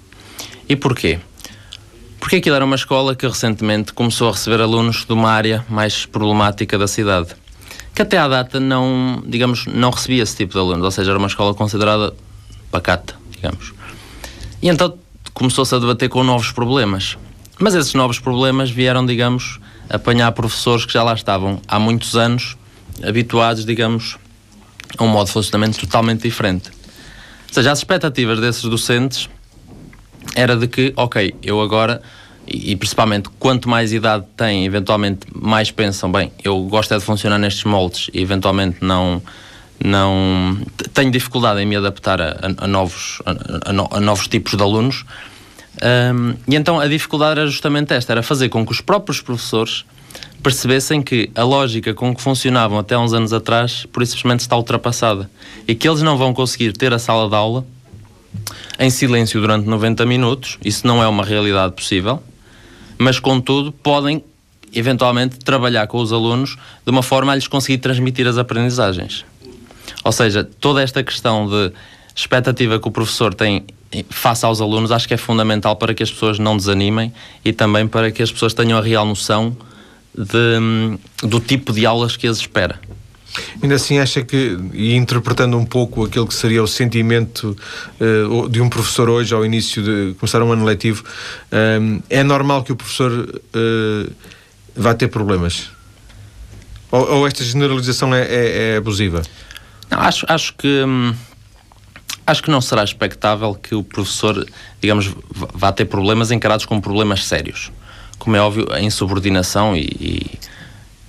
E 0.68 0.76
porquê? 0.76 1.20
Porque 2.20 2.38
aquilo 2.38 2.56
era 2.56 2.66
uma 2.66 2.76
escola 2.76 3.16
que 3.16 3.28
recentemente 3.28 3.94
começou 3.94 4.30
a 4.30 4.32
receber 4.32 4.62
alunos 4.62 5.06
de 5.06 5.14
uma 5.14 5.30
área 5.30 5.66
mais 5.70 6.06
problemática 6.06 6.78
da 6.78 6.88
cidade 6.88 7.36
que 7.94 8.02
até 8.02 8.18
à 8.18 8.28
data 8.28 8.60
não, 8.60 9.22
digamos, 9.26 9.68
não 9.68 9.92
recebia 9.92 10.24
esse 10.24 10.36
tipo 10.36 10.54
de 10.54 10.60
alunos, 10.60 10.84
ou 10.84 10.92
seja, 10.92 11.12
era 11.12 11.20
uma 11.20 11.28
escola 11.28 11.54
considerada 11.54 12.14
pacata, 12.72 13.16
digamos. 13.32 13.74
E 14.62 14.70
então 14.70 14.98
começou-se 15.34 15.74
a 15.74 15.80
debater 15.80 16.10
com 16.10 16.24
novos 16.24 16.52
problemas. 16.52 17.18
Mas 17.60 17.76
esses 17.76 17.94
novos 17.94 18.20
problemas 18.20 18.70
vieram, 18.70 19.06
digamos, 19.06 19.60
apanhar 19.90 20.32
professores 20.32 20.86
que 20.86 20.94
já 20.94 21.04
lá 21.04 21.14
estavam 21.14 21.62
há 21.68 21.80
muitos 21.80 22.16
anos, 22.16 22.58
habituados, 23.04 23.66
digamos, 23.66 24.18
a 24.98 25.04
um 25.04 25.08
modo 25.08 25.28
de 25.28 25.34
funcionamento 25.34 25.80
totalmente 25.80 26.24
diferente. 26.24 26.70
Ou 26.70 27.54
seja, 27.54 27.72
as 27.72 27.80
expectativas 27.80 28.40
desses 28.40 28.64
docentes 28.64 29.30
era 30.36 30.56
de 30.56 30.68
que, 30.68 30.94
ok, 30.96 31.36
eu 31.44 31.62
agora 31.62 32.02
e, 32.48 32.76
principalmente 32.76 33.30
quanto 33.40 33.70
mais 33.70 33.94
idade 33.94 34.26
têm, 34.36 34.66
eventualmente 34.66 35.26
mais 35.34 35.72
pensam, 35.72 36.12
bem, 36.12 36.32
eu 36.44 36.62
gosto 36.64 36.94
é 36.94 36.98
de 36.98 37.04
funcionar 37.04 37.38
nestes 37.38 37.64
moldes 37.64 38.10
e 38.14 38.22
eventualmente 38.22 38.78
não, 38.82 39.22
não 39.84 40.58
tenho 40.94 41.12
dificuldade 41.12 41.60
em 41.60 41.66
me 41.66 41.76
adaptar 41.76 42.22
a, 42.22 42.30
a, 42.30 42.64
a 42.64 42.68
novos, 42.68 43.22
a, 43.26 43.70
a, 43.70 44.00
novos 44.00 44.28
tipos 44.30 44.56
de 44.56 44.64
alunos. 44.64 45.04
Um, 45.82 46.36
e 46.48 46.56
então 46.56 46.80
a 46.80 46.88
dificuldade 46.88 47.42
era 47.42 47.50
justamente 47.50 47.94
esta: 47.94 48.14
era 48.14 48.24
fazer 48.24 48.48
com 48.48 48.66
que 48.66 48.72
os 48.72 48.80
próprios 48.80 49.22
professores 49.22 49.84
percebessem 50.42 51.02
que 51.02 51.30
a 51.36 51.44
lógica 51.44 51.94
com 51.94 52.16
que 52.16 52.22
funcionavam 52.22 52.80
até 52.80 52.98
uns 52.98 53.14
anos 53.14 53.34
atrás, 53.34 53.86
por 53.92 54.02
isso 54.04 54.14
simplesmente 54.14 54.42
está 54.42 54.56
ultrapassada. 54.56 55.30
E 55.68 55.76
que 55.76 55.88
eles 55.88 56.02
não 56.02 56.18
vão 56.18 56.34
conseguir 56.34 56.72
ter 56.74 56.94
a 56.94 57.00
sala 57.00 57.30
de 57.30 57.36
aula 57.36 57.66
em 58.80 58.90
silêncio 58.90 59.40
durante 59.40 59.68
90 59.68 60.06
minutos, 60.06 60.58
isso 60.64 60.88
não 60.88 61.04
é 61.04 61.08
uma 61.08 61.24
realidade 61.24 61.74
possível, 61.74 62.22
mas 62.98 63.20
contudo 63.20 63.72
podem 63.72 64.24
eventualmente 64.74 65.38
trabalhar 65.40 65.88
com 65.88 66.00
os 66.00 66.12
alunos 66.12 66.58
de 66.84 66.92
uma 66.92 67.04
forma 67.04 67.32
a 67.32 67.36
lhes 67.36 67.48
conseguir 67.48 67.78
transmitir 67.78 68.28
as 68.28 68.38
aprendizagens. 68.38 69.24
Ou 70.04 70.12
seja, 70.12 70.44
toda 70.44 70.82
esta 70.82 71.04
questão 71.04 71.48
de 71.48 71.72
expectativa 72.16 72.80
que 72.80 72.88
o 72.88 72.92
professor 72.92 73.34
tem 73.34 73.66
face 74.10 74.46
aos 74.46 74.60
alunos 74.60 74.92
acho 74.92 75.08
que 75.08 75.14
é 75.14 75.18
fundamental 75.18 75.76
para 75.76 75.94
que 75.94 76.02
as 76.02 76.12
pessoas 76.12 76.40
não 76.40 76.58
desanimem 76.58 77.14
e 77.46 77.54
também 77.54 77.88
para 77.88 78.12
que 78.12 78.24
as 78.24 78.32
pessoas 78.32 78.54
tenham 78.54 78.78
a 78.78 78.82
real 78.82 79.06
noção 79.06 79.56
de, 80.16 81.28
do 81.28 81.40
tipo 81.40 81.72
de 81.72 81.86
aulas 81.86 82.16
que 82.18 82.28
as 82.28 82.38
espera. 82.38 82.80
Ainda 83.62 83.76
assim, 83.76 83.98
acha 83.98 84.22
que, 84.22 84.58
e 84.74 84.96
interpretando 84.96 85.58
um 85.58 85.66
pouco 85.66 86.06
aquilo 86.06 86.28
que 86.28 86.36
seria 86.36 86.62
o 86.62 86.68
sentimento 86.68 87.58
uh, 88.00 88.48
de 88.48 88.62
um 88.62 88.70
professor 88.70 89.10
hoje, 89.10 89.34
ao 89.34 89.44
início 89.44 89.82
de 89.82 90.14
começar 90.20 90.44
um 90.44 90.52
ano 90.52 90.64
letivo, 90.64 91.04
um, 91.52 91.98
eh, 92.12 92.20
é 92.20 92.24
normal 92.24 92.64
que 92.64 92.72
o 92.72 92.76
professor 92.76 93.12
uh, 93.12 94.12
vá 94.76 94.94
ter 94.94 95.08
problemas? 95.08 95.70
Ou, 96.92 97.12
ou 97.12 97.28
esta 97.28 97.44
generalização 97.44 98.14
é, 98.14 98.22
é, 98.22 98.74
é 98.74 98.78
abusiva? 98.78 99.24
Não, 99.94 100.02
acho, 100.02 100.26
acho 100.28 100.54
que. 100.56 100.84
Hum, 100.84 101.14
acho 102.26 102.42
que 102.42 102.50
não 102.50 102.62
será 102.62 102.84
expectável 102.84 103.54
que 103.54 103.76
o 103.76 103.84
professor, 103.84 104.46
digamos, 104.82 105.14
vá 105.54 105.72
ter 105.72 105.86
problemas 105.86 106.32
encarados 106.32 106.66
como 106.66 106.82
problemas 106.82 107.26
sérios. 107.26 107.72
Como 108.18 108.36
é 108.36 108.42
óbvio, 108.42 108.68
a 108.72 108.80
insubordinação 108.80 109.76
e, 109.76 109.82
e 109.82 110.40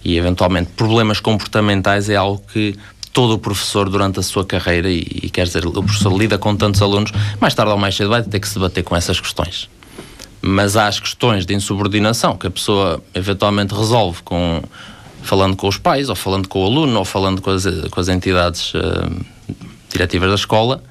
e 0.05 0.19
eventualmente 0.19 0.71
problemas 0.77 1.19
comportamentais 1.19 2.11
é 2.11 2.17
algo 2.17 2.43
que 2.53 2.77
todo 3.13 3.35
o 3.35 3.39
professor 3.39 3.89
durante 3.89 4.21
a 4.21 4.23
sua 4.23 4.45
carreira, 4.45 4.91
e, 4.91 4.99
e 5.23 5.31
quer 5.31 5.47
dizer, 5.47 5.65
o 5.67 5.73
professor 5.73 6.13
lida 6.15 6.37
com 6.37 6.55
tantos 6.55 6.83
alunos, 6.83 7.13
mais 7.41 7.55
tarde 7.55 7.73
ou 7.73 7.79
mais 7.79 7.97
cedo 7.97 8.11
vai 8.11 8.23
ter 8.23 8.39
que 8.39 8.47
se 8.47 8.55
debater 8.55 8.85
com 8.85 8.95
essas 8.95 9.19
questões. 9.19 9.71
Mas 10.43 10.77
há 10.77 10.89
as 10.89 11.01
questões 11.01 11.47
de 11.47 11.55
insubordinação 11.55 12.37
que 12.37 12.47
a 12.47 12.51
pessoa 12.51 13.03
eventualmente 13.15 13.73
resolve 13.73 14.21
com 14.23 14.63
falando 15.25 15.57
com 15.57 15.67
os 15.67 15.79
pais, 15.79 16.09
ou 16.09 16.15
falando 16.15 16.49
com 16.49 16.63
o 16.63 16.67
aluno, 16.67 16.99
ou 16.99 17.05
falando 17.05 17.41
com 17.41 17.51
as, 17.51 17.65
com 17.91 18.01
as 18.01 18.09
entidades 18.09 18.73
uh, 18.75 19.25
diretivas 19.91 20.29
da 20.29 20.35
escola, 20.35 20.83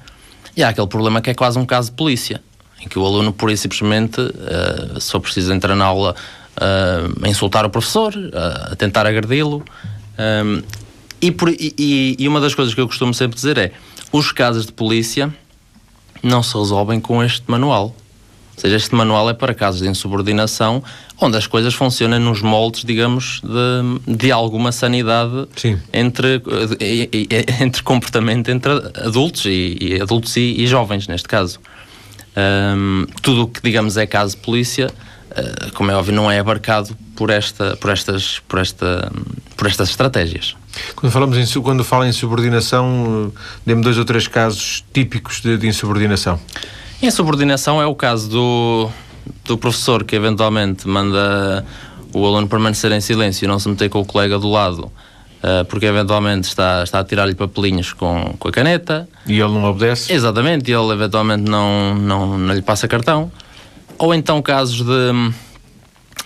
e 0.56 0.62
há 0.62 0.68
aquele 0.68 0.86
problema 0.86 1.20
que 1.20 1.30
é 1.30 1.34
quase 1.34 1.58
um 1.58 1.64
caso 1.64 1.90
de 1.90 1.96
polícia, 1.96 2.42
em 2.80 2.88
que 2.88 2.98
o 2.98 3.06
aluno, 3.06 3.32
por 3.32 3.50
e 3.50 3.56
simplesmente, 3.56 4.20
uh, 4.20 5.00
só 5.00 5.18
precisa 5.18 5.54
entrar 5.54 5.74
na 5.74 5.84
aula 5.84 6.14
uh, 6.56 7.24
a 7.24 7.28
insultar 7.28 7.64
o 7.64 7.70
professor, 7.70 8.12
a 8.70 8.76
tentar 8.76 9.06
agredi-lo. 9.06 9.64
Um, 10.18 10.62
e, 11.20 11.30
por, 11.30 11.48
e, 11.48 12.16
e, 12.18 12.28
uma 12.28 12.40
das 12.40 12.54
coisas 12.54 12.74
que 12.74 12.80
eu 12.80 12.86
costumo 12.86 13.14
sempre 13.14 13.34
dizer 13.34 13.56
é: 13.56 13.72
os 14.12 14.30
casos 14.30 14.66
de 14.66 14.72
polícia 14.72 15.34
não 16.22 16.42
se 16.42 16.56
resolvem 16.56 17.00
com 17.00 17.22
este 17.22 17.44
manual. 17.50 17.94
Ou 18.56 18.60
seja, 18.60 18.76
este 18.76 18.94
manual 18.94 19.28
é 19.28 19.34
para 19.34 19.52
casos 19.52 19.80
de 19.80 19.88
insubordinação, 19.88 20.82
onde 21.20 21.36
as 21.36 21.46
coisas 21.46 21.74
funcionam 21.74 22.20
nos 22.20 22.40
moldes, 22.40 22.84
digamos, 22.84 23.40
de, 23.42 24.16
de 24.16 24.32
alguma 24.32 24.70
sanidade 24.70 25.46
entre, 25.92 26.40
entre 27.60 27.82
comportamento 27.82 28.48
entre 28.50 28.72
adultos 29.04 29.44
e, 29.46 29.76
e 29.80 30.00
adultos 30.00 30.36
e, 30.36 30.54
e, 30.58 30.66
jovens, 30.66 31.08
neste 31.08 31.28
caso. 31.28 31.58
Um, 32.36 33.06
tudo 33.22 33.42
o 33.42 33.48
que, 33.48 33.60
digamos, 33.62 33.96
é 33.96 34.06
caso 34.06 34.36
de 34.36 34.42
polícia 34.42 34.90
eh, 35.34 35.70
como 35.74 35.90
é 35.90 35.96
óbvio, 35.96 36.14
não 36.14 36.30
é 36.30 36.38
abarcado 36.38 36.96
por, 37.16 37.30
esta, 37.30 37.76
por, 37.76 37.90
estas, 37.90 38.38
por, 38.46 38.60
esta, 38.60 39.12
por 39.56 39.66
estas 39.66 39.90
estratégias. 39.90 40.54
Quando, 40.94 41.12
falamos 41.12 41.36
em, 41.36 41.60
quando 41.60 41.84
fala 41.84 42.06
em 42.06 42.12
subordinação, 42.12 43.32
eh, 43.34 43.38
dê-me 43.66 43.82
dois 43.82 43.98
ou 43.98 44.04
três 44.04 44.28
casos 44.28 44.84
típicos 44.92 45.40
de, 45.40 45.58
de 45.58 45.66
insubordinação. 45.66 46.38
Insubordinação 47.04 47.82
é 47.82 47.86
o 47.86 47.94
caso 47.94 48.30
do, 48.30 48.90
do 49.44 49.58
professor 49.58 50.04
que 50.04 50.16
eventualmente 50.16 50.88
manda 50.88 51.64
o 52.14 52.24
aluno 52.24 52.48
permanecer 52.48 52.90
em 52.92 53.00
silêncio 53.00 53.44
e 53.44 53.48
não 53.48 53.58
se 53.58 53.68
meter 53.68 53.90
com 53.90 54.00
o 54.00 54.04
colega 54.06 54.38
do 54.38 54.50
lado 54.50 54.90
uh, 55.44 55.64
porque 55.66 55.84
eventualmente 55.84 56.48
está, 56.48 56.82
está 56.82 57.00
a 57.00 57.04
tirar-lhe 57.04 57.34
papelinhos 57.34 57.92
com, 57.92 58.34
com 58.38 58.48
a 58.48 58.50
caneta. 58.50 59.06
E 59.26 59.34
ele 59.38 59.52
não 59.52 59.64
obedece? 59.64 60.12
Exatamente, 60.12 60.70
e 60.70 60.74
ele 60.74 60.92
eventualmente 60.92 61.42
não, 61.42 61.94
não, 61.94 62.38
não 62.38 62.54
lhe 62.54 62.62
passa 62.62 62.88
cartão. 62.88 63.30
Ou 63.98 64.14
então 64.14 64.40
casos 64.40 64.78
de, 64.78 65.32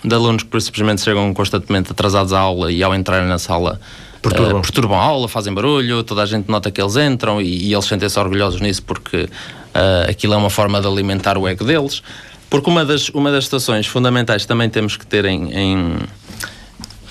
de 0.07 0.15
alunos 0.15 0.43
que 0.43 0.61
simplesmente 0.61 1.01
chegam 1.01 1.33
constantemente 1.33 1.91
atrasados 1.91 2.31
à 2.31 2.39
aula 2.39 2.71
e 2.71 2.81
ao 2.81 2.95
entrarem 2.95 3.27
na 3.27 3.37
sala 3.37 3.81
perturbam. 4.21 4.59
Uh, 4.59 4.61
perturbam 4.61 4.97
a 4.97 5.03
aula, 5.03 5.27
fazem 5.27 5.53
barulho, 5.53 6.03
toda 6.03 6.23
a 6.23 6.25
gente 6.25 6.49
nota 6.49 6.71
que 6.71 6.81
eles 6.81 6.95
entram 6.95 7.41
e, 7.41 7.67
e 7.67 7.73
eles 7.73 7.85
sentem-se 7.85 8.17
orgulhosos 8.17 8.61
nisso 8.61 8.83
porque 8.83 9.29
uh, 9.75 10.09
aquilo 10.09 10.33
é 10.33 10.37
uma 10.37 10.49
forma 10.49 10.79
de 10.81 10.87
alimentar 10.87 11.37
o 11.37 11.47
ego 11.47 11.63
deles. 11.63 12.01
Porque 12.49 12.69
uma 12.69 12.83
das, 12.83 13.09
uma 13.09 13.31
das 13.31 13.43
situações 13.43 13.85
fundamentais 13.85 14.41
que 14.41 14.47
também 14.47 14.69
temos 14.69 14.97
que 14.97 15.05
ter 15.05 15.25
em, 15.25 15.53
em, 15.53 15.97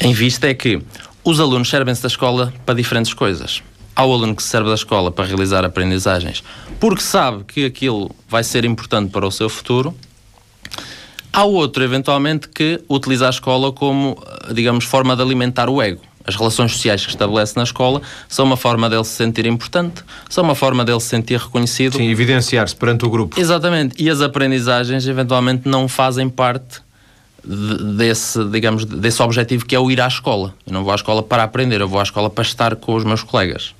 em 0.00 0.12
vista 0.12 0.48
é 0.48 0.54
que 0.54 0.82
os 1.24 1.38
alunos 1.38 1.68
servem-se 1.68 2.02
da 2.02 2.08
escola 2.08 2.52
para 2.66 2.74
diferentes 2.74 3.14
coisas. 3.14 3.62
Há 3.94 4.04
o 4.04 4.12
aluno 4.12 4.34
que 4.34 4.42
se 4.42 4.48
serve 4.48 4.68
da 4.68 4.74
escola 4.74 5.10
para 5.10 5.24
realizar 5.24 5.64
aprendizagens 5.64 6.42
porque 6.78 7.02
sabe 7.02 7.42
que 7.44 7.64
aquilo 7.64 8.10
vai 8.28 8.44
ser 8.44 8.64
importante 8.64 9.10
para 9.10 9.26
o 9.26 9.30
seu 9.30 9.48
futuro 9.48 9.94
Há 11.38 11.44
outro, 11.44 11.84
eventualmente, 11.84 12.48
que 12.48 12.82
utiliza 12.88 13.26
a 13.28 13.30
escola 13.30 13.70
como, 13.70 14.20
digamos, 14.52 14.84
forma 14.84 15.14
de 15.14 15.22
alimentar 15.22 15.68
o 15.68 15.80
ego. 15.80 16.00
As 16.28 16.36
relações 16.36 16.72
sociais 16.72 17.06
que 17.06 17.10
estabelece 17.10 17.56
na 17.56 17.62
escola 17.62 18.02
são 18.28 18.44
uma 18.44 18.56
forma 18.56 18.90
dele 18.90 19.02
se 19.04 19.12
sentir 19.12 19.46
importante, 19.46 20.04
são 20.28 20.44
uma 20.44 20.54
forma 20.54 20.84
dele 20.84 21.00
se 21.00 21.06
sentir 21.06 21.38
reconhecido. 21.38 21.96
Sim, 21.96 22.10
evidenciar-se 22.10 22.76
perante 22.76 23.06
o 23.06 23.08
grupo. 23.08 23.40
Exatamente. 23.40 23.94
E 23.98 24.10
as 24.10 24.20
aprendizagens, 24.20 25.08
eventualmente, 25.08 25.66
não 25.66 25.88
fazem 25.88 26.28
parte 26.28 26.82
desse, 27.96 28.44
digamos, 28.50 28.84
desse 28.84 29.22
objetivo 29.22 29.64
que 29.64 29.74
é 29.74 29.80
o 29.80 29.90
ir 29.90 30.02
à 30.02 30.06
escola. 30.06 30.54
Eu 30.66 30.74
não 30.74 30.84
vou 30.84 30.92
à 30.92 30.96
escola 30.96 31.22
para 31.22 31.42
aprender, 31.42 31.80
eu 31.80 31.88
vou 31.88 31.98
à 31.98 32.02
escola 32.02 32.28
para 32.28 32.42
estar 32.42 32.76
com 32.76 32.94
os 32.94 33.04
meus 33.04 33.22
colegas. 33.22 33.74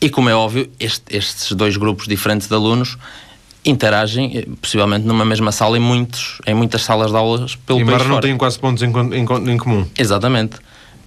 E 0.00 0.08
como 0.08 0.30
é 0.30 0.34
óbvio, 0.34 0.70
este, 0.80 1.14
estes 1.14 1.52
dois 1.52 1.76
grupos 1.76 2.08
diferentes 2.08 2.48
de 2.48 2.54
alunos 2.54 2.96
interagem, 3.64 4.38
eh, 4.38 4.46
possivelmente 4.62 5.06
numa 5.06 5.24
mesma 5.24 5.52
sala 5.52 5.76
em, 5.76 5.80
muitos, 5.80 6.40
em 6.46 6.54
muitas 6.54 6.82
salas 6.82 7.10
de 7.10 7.16
aulas 7.16 7.56
pelo 7.56 7.80
Embora 7.80 7.98
país 7.98 8.08
não 8.08 8.20
têm 8.20 8.36
quase 8.38 8.58
pontos 8.58 8.82
em, 8.82 8.90
em, 8.90 9.52
em, 9.52 9.58
comum. 9.58 9.86
Exatamente. 9.98 10.56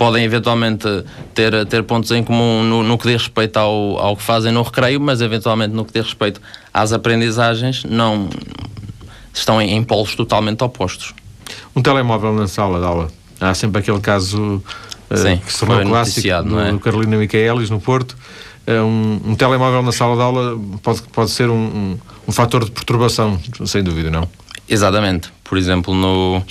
Podem 0.01 0.23
eventualmente 0.23 0.87
ter, 1.35 1.65
ter 1.67 1.83
pontos 1.83 2.09
em 2.11 2.23
comum 2.23 2.63
no, 2.63 2.81
no 2.81 2.97
que 2.97 3.07
diz 3.07 3.21
respeito 3.21 3.57
ao, 3.57 3.99
ao 3.99 4.17
que 4.17 4.23
fazem 4.23 4.51
no 4.51 4.63
recreio, 4.63 4.99
mas 4.99 5.21
eventualmente 5.21 5.75
no 5.75 5.85
que 5.85 5.93
diz 5.93 6.05
respeito 6.05 6.41
às 6.73 6.91
aprendizagens, 6.91 7.83
não 7.83 8.29
estão 9.33 9.61
em, 9.61 9.75
em 9.75 9.83
polos 9.83 10.15
totalmente 10.15 10.63
opostos. 10.63 11.13
Um 11.75 11.81
telemóvel 11.81 12.33
na 12.33 12.47
sala 12.47 12.79
de 12.79 12.85
aula. 12.85 13.07
Há 13.39 13.53
sempre 13.53 13.81
aquele 13.81 13.99
caso 13.99 14.63
uh, 15.09 15.17
Sim, 15.17 15.37
que 15.37 15.51
se 15.51 15.59
tornou 15.59 15.81
clássico 15.83 16.43
do, 16.45 16.59
é? 16.59 16.71
do 16.71 16.79
Carolina 16.79 17.17
Micaelis 17.17 17.69
no 17.69 17.79
Porto. 17.79 18.15
Uh, 18.67 18.83
um, 18.83 19.21
um, 19.31 19.35
telemóvel 19.35 19.83
na 19.83 19.91
sala 19.91 20.15
de 20.15 20.21
aula 20.21 20.59
pode, 20.81 21.01
pode 21.03 21.31
ser 21.31 21.49
um, 21.49 21.53
um 21.53 21.99
um 22.27 22.31
fator 22.31 22.63
de 22.63 22.71
perturbação, 22.71 23.39
sem 23.65 23.83
dúvida, 23.83 24.09
não? 24.09 24.27
Exatamente. 24.67 25.31
Por 25.43 25.57
exemplo, 25.57 25.93
no, 25.93 26.41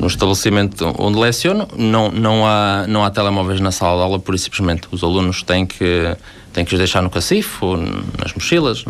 no 0.00 0.06
estabelecimento 0.06 0.94
onde 0.98 1.18
leciono, 1.18 1.68
não, 1.76 2.10
não, 2.10 2.46
há, 2.46 2.86
não 2.88 3.04
há 3.04 3.10
telemóveis 3.10 3.60
na 3.60 3.70
sala 3.70 3.98
de 3.98 4.02
aula, 4.02 4.18
por 4.18 4.34
isso 4.34 4.44
simplesmente 4.44 4.88
os 4.90 5.04
alunos 5.04 5.42
têm 5.42 5.66
que, 5.66 6.16
têm 6.54 6.64
que 6.64 6.72
os 6.72 6.78
deixar 6.78 7.02
no 7.02 7.10
cacifo, 7.10 7.66
ou 7.66 7.76
nas 7.76 8.32
mochilas, 8.34 8.82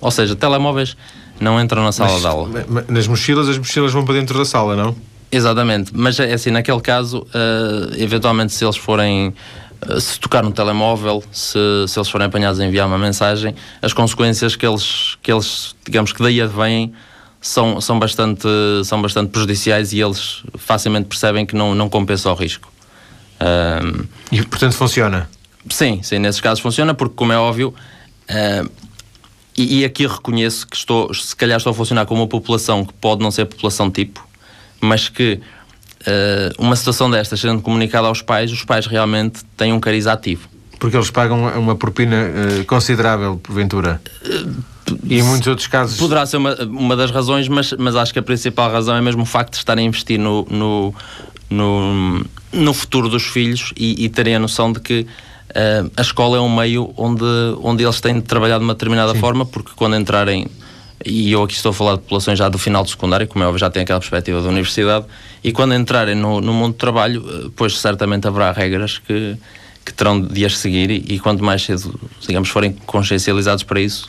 ou 0.00 0.10
seja, 0.10 0.34
telemóveis 0.34 0.96
não 1.38 1.60
entram 1.60 1.84
na 1.84 1.92
sala 1.92 2.12
mas, 2.12 2.20
de 2.22 2.26
aula. 2.26 2.66
Nas 2.88 3.06
mochilas, 3.06 3.46
as 3.48 3.58
mochilas 3.58 3.92
vão 3.92 4.06
para 4.06 4.14
dentro 4.14 4.38
da 4.38 4.44
sala, 4.46 4.74
não? 4.74 4.96
Exatamente, 5.30 5.92
mas 5.94 6.18
é 6.18 6.32
assim, 6.32 6.50
naquele 6.50 6.80
caso, 6.80 7.18
uh, 7.18 7.94
eventualmente 7.98 8.54
se 8.54 8.64
eles 8.64 8.76
forem 8.76 9.34
eh, 9.86 10.00
se 10.00 10.18
tocar 10.18 10.42
no 10.42 10.52
telemóvel, 10.52 11.22
se, 11.30 11.58
se 11.88 11.98
eles 11.98 12.08
forem 12.08 12.26
apanhados 12.26 12.58
a 12.58 12.64
enviar 12.64 12.86
uma 12.86 12.98
mensagem, 12.98 13.54
as 13.82 13.92
consequências 13.92 14.56
que 14.56 14.66
eles, 14.66 15.18
que 15.22 15.30
eles 15.30 15.74
digamos 15.84 16.12
que 16.12 16.22
daí 16.22 16.40
advêm 16.40 16.94
são, 17.44 17.78
são, 17.78 17.98
bastante, 17.98 18.48
são 18.84 19.02
bastante 19.02 19.28
prejudiciais 19.28 19.92
e 19.92 20.00
eles 20.00 20.42
facilmente 20.56 21.08
percebem 21.08 21.44
que 21.44 21.54
não, 21.54 21.74
não 21.74 21.90
compensa 21.90 22.32
o 22.32 22.34
risco. 22.34 22.72
Um, 23.38 24.06
e 24.32 24.42
portanto 24.42 24.72
funciona? 24.72 25.28
Sim, 25.68 26.02
sim, 26.02 26.18
nesses 26.18 26.40
casos 26.40 26.60
funciona, 26.60 26.94
porque 26.94 27.14
como 27.14 27.34
é 27.34 27.36
óbvio, 27.36 27.74
uh, 28.30 28.70
e, 29.56 29.80
e, 29.80 29.84
aqui 29.84 30.06
reconheço 30.06 30.66
que 30.66 30.74
estou, 30.74 31.12
se 31.12 31.36
calhar 31.36 31.58
estou 31.58 31.72
a 31.72 31.74
funcionar 31.74 32.06
com 32.06 32.14
uma 32.14 32.26
população 32.26 32.82
que 32.82 32.94
pode 32.94 33.22
não 33.22 33.30
ser 33.30 33.44
população 33.44 33.90
tipo, 33.90 34.26
mas 34.80 35.10
que 35.10 35.38
uh, 36.00 36.62
uma 36.62 36.74
situação 36.74 37.10
destas 37.10 37.40
sendo 37.40 37.60
comunicada 37.60 38.08
aos 38.08 38.22
pais, 38.22 38.50
os 38.50 38.64
pais 38.64 38.86
realmente 38.86 39.44
têm 39.54 39.70
um 39.70 39.80
cariz 39.80 40.06
ativo. 40.06 40.48
Porque 40.78 40.96
eles 40.96 41.10
pagam 41.10 41.46
uma 41.58 41.76
propina 41.76 42.16
uh, 42.16 42.64
considerável, 42.64 43.36
porventura. 43.36 44.00
E 45.04 45.18
em 45.18 45.22
muitos 45.22 45.46
outros 45.48 45.66
casos. 45.66 45.98
Poderá 45.98 46.26
ser 46.26 46.36
uma, 46.36 46.54
uma 46.64 46.96
das 46.96 47.10
razões, 47.10 47.48
mas, 47.48 47.72
mas 47.78 47.96
acho 47.96 48.12
que 48.12 48.18
a 48.18 48.22
principal 48.22 48.70
razão 48.70 48.94
é 48.94 49.00
mesmo 49.00 49.22
o 49.22 49.26
facto 49.26 49.52
de 49.52 49.58
estarem 49.58 49.84
a 49.84 49.88
investir 49.88 50.18
no, 50.18 50.46
no, 50.50 50.94
no, 51.48 52.24
no 52.52 52.74
futuro 52.74 53.08
dos 53.08 53.24
filhos 53.24 53.72
e, 53.76 54.04
e 54.04 54.08
terem 54.08 54.36
a 54.36 54.38
noção 54.38 54.72
de 54.72 54.80
que 54.80 55.00
uh, 55.50 55.90
a 55.96 56.02
escola 56.02 56.36
é 56.36 56.40
um 56.40 56.54
meio 56.54 56.92
onde, 56.96 57.24
onde 57.62 57.82
eles 57.82 58.00
têm 58.00 58.14
de 58.14 58.22
trabalhar 58.22 58.58
de 58.58 58.64
uma 58.64 58.74
determinada 58.74 59.12
Sim. 59.12 59.20
forma, 59.20 59.46
porque 59.46 59.70
quando 59.74 59.96
entrarem 59.96 60.46
e 61.04 61.32
eu 61.32 61.42
aqui 61.42 61.54
estou 61.54 61.70
a 61.70 61.72
falar 61.72 61.92
de 61.96 62.02
populações 62.02 62.38
já 62.38 62.48
do 62.48 62.58
final 62.58 62.82
do 62.82 62.88
secundário, 62.88 63.26
como 63.28 63.44
é 63.44 63.46
óbvio, 63.46 63.58
já 63.58 63.70
tem 63.70 63.82
aquela 63.82 64.00
perspectiva 64.00 64.40
da 64.40 64.48
universidade, 64.48 65.04
e 65.42 65.52
quando 65.52 65.74
entrarem 65.74 66.14
no, 66.14 66.40
no 66.40 66.52
mundo 66.52 66.72
do 66.72 66.78
trabalho, 66.78 67.24
eh, 67.28 67.50
pois 67.54 67.78
certamente 67.78 68.26
haverá 68.26 68.52
regras 68.52 68.98
que, 68.98 69.36
que 69.84 69.92
terão 69.92 70.18
de 70.20 70.46
as 70.46 70.56
seguir, 70.56 70.90
e, 70.90 71.14
e 71.14 71.18
quanto 71.18 71.44
mais 71.44 71.62
cedo, 71.62 71.98
digamos, 72.26 72.48
forem 72.48 72.72
consciencializados 72.86 73.62
para 73.64 73.80
isso, 73.80 74.08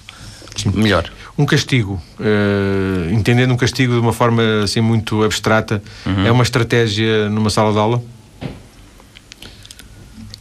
Sim. 0.55 0.71
melhor. 0.73 1.11
Um 1.37 1.45
castigo, 1.45 2.01
uh, 2.19 3.13
entendendo 3.13 3.51
um 3.51 3.57
castigo 3.57 3.93
de 3.93 3.99
uma 3.99 4.13
forma 4.13 4.41
assim 4.63 4.81
muito 4.81 5.23
abstrata, 5.23 5.81
uhum. 6.05 6.25
é 6.25 6.31
uma 6.31 6.43
estratégia 6.43 7.29
numa 7.29 7.49
sala 7.49 7.71
de 7.71 7.77
aula? 7.77 8.01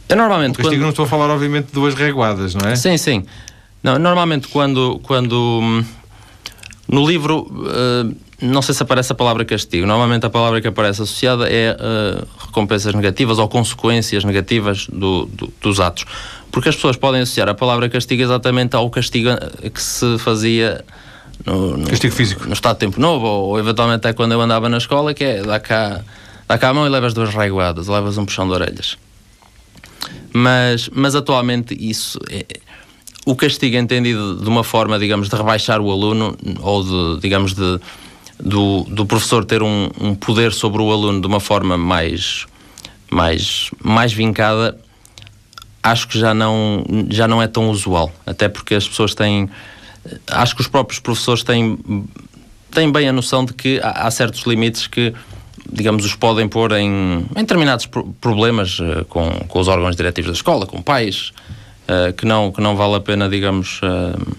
Eu 0.07 0.15
normalmente. 0.15 0.51
Um 0.51 0.55
castigo 0.55 0.75
quando... 0.75 0.81
não 0.81 0.89
estou 0.89 1.05
a 1.05 1.07
falar, 1.07 1.29
obviamente, 1.29 1.67
de 1.67 1.73
duas 1.73 1.93
reguadas, 1.95 2.55
não 2.55 2.69
é? 2.69 2.75
Sim, 2.75 2.97
sim. 2.97 3.25
Não, 3.83 3.99
normalmente 3.99 4.47
quando, 4.47 4.99
quando 5.03 5.59
hum, 5.61 5.83
no 6.87 7.05
livro, 7.05 7.47
uh, 7.51 8.15
não 8.41 8.61
sei 8.61 8.75
se 8.75 8.83
aparece 8.83 9.11
a 9.11 9.15
palavra 9.15 9.45
castigo. 9.45 9.85
Normalmente 9.85 10.25
a 10.25 10.29
palavra 10.29 10.61
que 10.61 10.67
aparece 10.67 11.01
associada 11.01 11.47
é 11.49 11.71
uh, 11.71 12.27
recompensas 12.45 12.93
negativas 12.93 13.39
ou 13.39 13.47
consequências 13.47 14.23
negativas 14.23 14.87
do, 14.87 15.25
do, 15.25 15.53
dos 15.61 15.79
atos. 15.79 16.05
Porque 16.51 16.69
as 16.69 16.75
pessoas 16.75 16.97
podem 16.97 17.21
associar 17.21 17.49
a 17.49 17.53
palavra 17.53 17.89
castigo 17.89 18.21
exatamente 18.21 18.75
ao 18.75 18.89
castigo 18.89 19.29
que 19.73 19.81
se 19.81 20.17
fazia 20.19 20.83
no, 21.45 21.77
no, 21.77 21.87
castigo 21.87 22.13
físico. 22.13 22.45
no 22.45 22.53
estado 22.53 22.75
de 22.75 22.79
tempo 22.79 22.99
novo, 22.99 23.25
ou, 23.25 23.49
ou 23.49 23.59
eventualmente 23.59 23.97
até 23.97 24.13
quando 24.13 24.33
eu 24.33 24.41
andava 24.41 24.69
na 24.69 24.77
escola, 24.77 25.13
que 25.13 25.23
é 25.23 25.41
dá 25.41 25.59
cá, 25.59 26.01
dá 26.47 26.57
cá 26.57 26.69
a 26.69 26.73
mão 26.73 26.85
e 26.85 26.89
levas 26.89 27.13
duas 27.13 27.33
reguadas, 27.33 27.87
levas 27.87 28.17
um 28.17 28.25
puxão 28.25 28.47
de 28.47 28.53
orelhas. 28.53 28.97
Mas, 30.33 30.89
mas 30.93 31.15
atualmente 31.15 31.75
isso 31.79 32.19
é, 32.29 32.45
o 33.25 33.35
castigo 33.35 33.75
é 33.75 33.79
entendido 33.79 34.35
de 34.35 34.47
uma 34.47 34.63
forma, 34.63 34.99
digamos, 34.99 35.29
de 35.29 35.35
rebaixar 35.35 35.81
o 35.81 35.91
aluno 35.91 36.37
ou 36.61 36.83
de, 36.83 37.21
digamos, 37.21 37.53
de, 37.53 37.79
do, 38.39 38.83
do 38.83 39.05
professor 39.05 39.45
ter 39.45 39.63
um, 39.63 39.89
um 39.99 40.15
poder 40.15 40.51
sobre 40.51 40.81
o 40.81 40.91
aluno 40.91 41.21
de 41.21 41.27
uma 41.27 41.39
forma 41.39 41.77
mais, 41.77 42.45
mais, 43.11 43.71
mais 43.83 44.13
vincada, 44.13 44.77
acho 45.81 46.07
que 46.07 46.19
já 46.19 46.33
não, 46.33 46.83
já 47.09 47.27
não 47.27 47.41
é 47.41 47.47
tão 47.47 47.69
usual. 47.69 48.11
Até 48.25 48.49
porque 48.49 48.75
as 48.75 48.87
pessoas 48.87 49.13
têm. 49.13 49.49
Acho 50.27 50.55
que 50.55 50.61
os 50.61 50.67
próprios 50.67 50.99
professores 50.99 51.43
têm, 51.43 51.77
têm 52.71 52.91
bem 52.91 53.07
a 53.09 53.13
noção 53.13 53.43
de 53.43 53.53
que 53.53 53.79
há, 53.81 54.07
há 54.07 54.11
certos 54.11 54.43
limites 54.43 54.87
que 54.87 55.13
digamos, 55.71 56.05
os 56.05 56.15
podem 56.15 56.47
pôr 56.47 56.71
em, 56.73 57.25
em 57.35 57.41
determinados 57.41 57.87
problemas 58.21 58.79
uh, 58.79 59.03
com, 59.09 59.29
com 59.47 59.59
os 59.59 59.67
órgãos 59.67 59.95
diretivos 59.95 60.31
da 60.31 60.35
escola, 60.35 60.65
com 60.65 60.81
pais, 60.81 61.31
uh, 61.89 62.13
que, 62.13 62.25
não, 62.25 62.51
que 62.51 62.61
não 62.61 62.75
vale 62.75 62.95
a 62.95 62.99
pena, 62.99 63.27
digamos, 63.27 63.81
uh, 63.81 64.35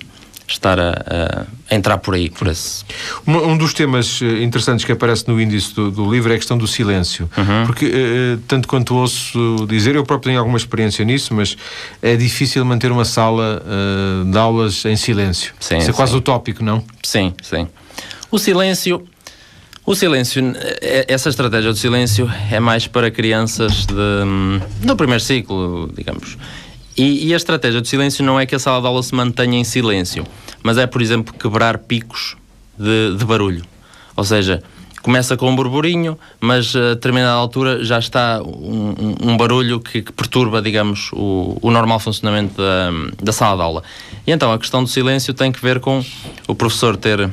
estar 0.52 0.78
a, 0.78 1.46
a, 1.70 1.74
entrar 1.74 1.98
por 1.98 2.14
aí, 2.14 2.30
por 2.30 2.46
esse. 2.46 2.84
Um, 3.26 3.36
um, 3.52 3.56
dos 3.56 3.74
temas 3.74 4.20
eh, 4.22 4.42
interessantes 4.42 4.84
que 4.84 4.92
aparece 4.92 5.26
no 5.28 5.40
índice 5.40 5.74
do, 5.74 5.90
do 5.90 6.10
livro 6.10 6.32
é 6.32 6.36
a 6.36 6.38
questão 6.38 6.56
do 6.56 6.66
silêncio. 6.66 7.28
Uhum. 7.36 7.66
Porque, 7.66 7.86
uh, 7.86 8.38
tanto 8.46 8.68
quanto 8.68 8.94
ouço 8.94 9.66
dizer, 9.68 9.96
eu 9.96 10.04
próprio 10.04 10.30
tenho 10.30 10.38
alguma 10.38 10.58
experiência 10.58 11.04
nisso, 11.04 11.34
mas 11.34 11.56
é 12.00 12.16
difícil 12.16 12.64
manter 12.64 12.92
uma 12.92 13.04
sala 13.04 13.62
uh, 13.62 14.24
de 14.30 14.38
aulas 14.38 14.84
em 14.84 14.96
silêncio. 14.96 15.52
Sim, 15.58 15.78
Isso 15.78 15.90
é 15.90 15.92
quase 15.92 16.14
utópico, 16.14 16.62
não? 16.62 16.82
Sim, 17.02 17.34
sim. 17.42 17.66
O 18.30 18.38
silêncio. 18.38 19.06
O 19.84 19.94
silêncio, 19.94 20.42
essa 21.06 21.28
estratégia 21.28 21.70
do 21.70 21.78
silêncio 21.78 22.28
é 22.50 22.58
mais 22.58 22.88
para 22.88 23.08
crianças 23.08 23.86
de, 23.86 23.94
hum, 23.94 24.60
do 24.82 24.96
primeiro 24.96 25.22
ciclo, 25.22 25.88
digamos. 25.96 26.36
E, 26.96 27.28
e, 27.28 27.34
a 27.34 27.36
estratégia 27.36 27.80
do 27.80 27.86
silêncio 27.86 28.24
não 28.24 28.40
é 28.40 28.46
que 28.46 28.54
a 28.54 28.58
sala 28.58 28.80
de 28.80 28.86
aula 28.86 29.02
se 29.02 29.14
mantenha 29.14 29.58
em 29.58 29.64
silêncio, 29.64 30.26
mas 30.62 30.78
é, 30.78 30.86
por 30.86 31.02
exemplo, 31.02 31.34
quebrar 31.34 31.78
picos 31.78 32.36
de, 32.78 33.14
de 33.16 33.24
barulho. 33.24 33.64
Ou 34.16 34.24
seja, 34.24 34.62
começa 35.02 35.36
com 35.36 35.50
um 35.50 35.54
burburinho, 35.54 36.18
mas 36.40 36.74
a 36.74 36.94
determinada 36.94 37.34
altura 37.34 37.84
já 37.84 37.98
está 37.98 38.42
um, 38.42 38.94
um, 38.98 39.30
um 39.32 39.36
barulho 39.36 39.78
que, 39.78 40.00
que, 40.00 40.10
perturba, 40.10 40.62
digamos, 40.62 41.10
o, 41.12 41.58
o, 41.60 41.70
normal 41.70 42.00
funcionamento 42.00 42.56
da, 42.56 42.90
da 43.22 43.32
sala 43.32 43.56
de 43.56 43.62
aula. 43.62 43.82
E 44.26 44.32
então 44.32 44.50
a 44.50 44.58
questão 44.58 44.82
do 44.82 44.88
silêncio 44.88 45.34
tem 45.34 45.52
que 45.52 45.60
ver 45.60 45.80
com 45.80 46.02
o 46.48 46.54
professor 46.54 46.96
ter 46.96 47.30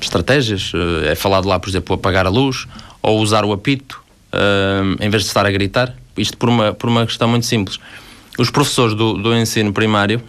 estratégias, 0.00 0.72
eh, 0.74 1.12
é 1.12 1.14
falado 1.14 1.46
lá, 1.46 1.58
por 1.58 1.70
exemplo, 1.70 1.94
apagar 1.94 2.26
a 2.26 2.28
luz 2.28 2.66
ou 3.00 3.20
usar 3.20 3.44
o 3.44 3.52
apito 3.52 4.02
uh, 4.32 5.02
em 5.02 5.08
vez 5.08 5.22
de 5.22 5.28
estar 5.28 5.46
a 5.46 5.50
gritar. 5.50 5.94
Isto 6.16 6.36
por 6.36 6.48
uma, 6.48 6.74
por 6.74 6.88
uma 6.88 7.06
questão 7.06 7.28
muito 7.28 7.46
simples 7.46 7.78
os 8.38 8.50
professores 8.50 8.94
do, 8.94 9.14
do 9.14 9.36
ensino 9.36 9.72
primário 9.72 10.22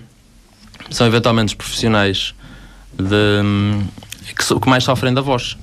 são 0.89 1.07
eventualmente 1.07 1.47
os 1.47 1.53
profissionais 1.53 2.33
de, 2.97 3.41
que, 4.35 4.59
que, 4.59 4.69
mais 4.69 4.83
sofrem 4.83 5.13
da 5.13 5.21
voz. 5.21 5.57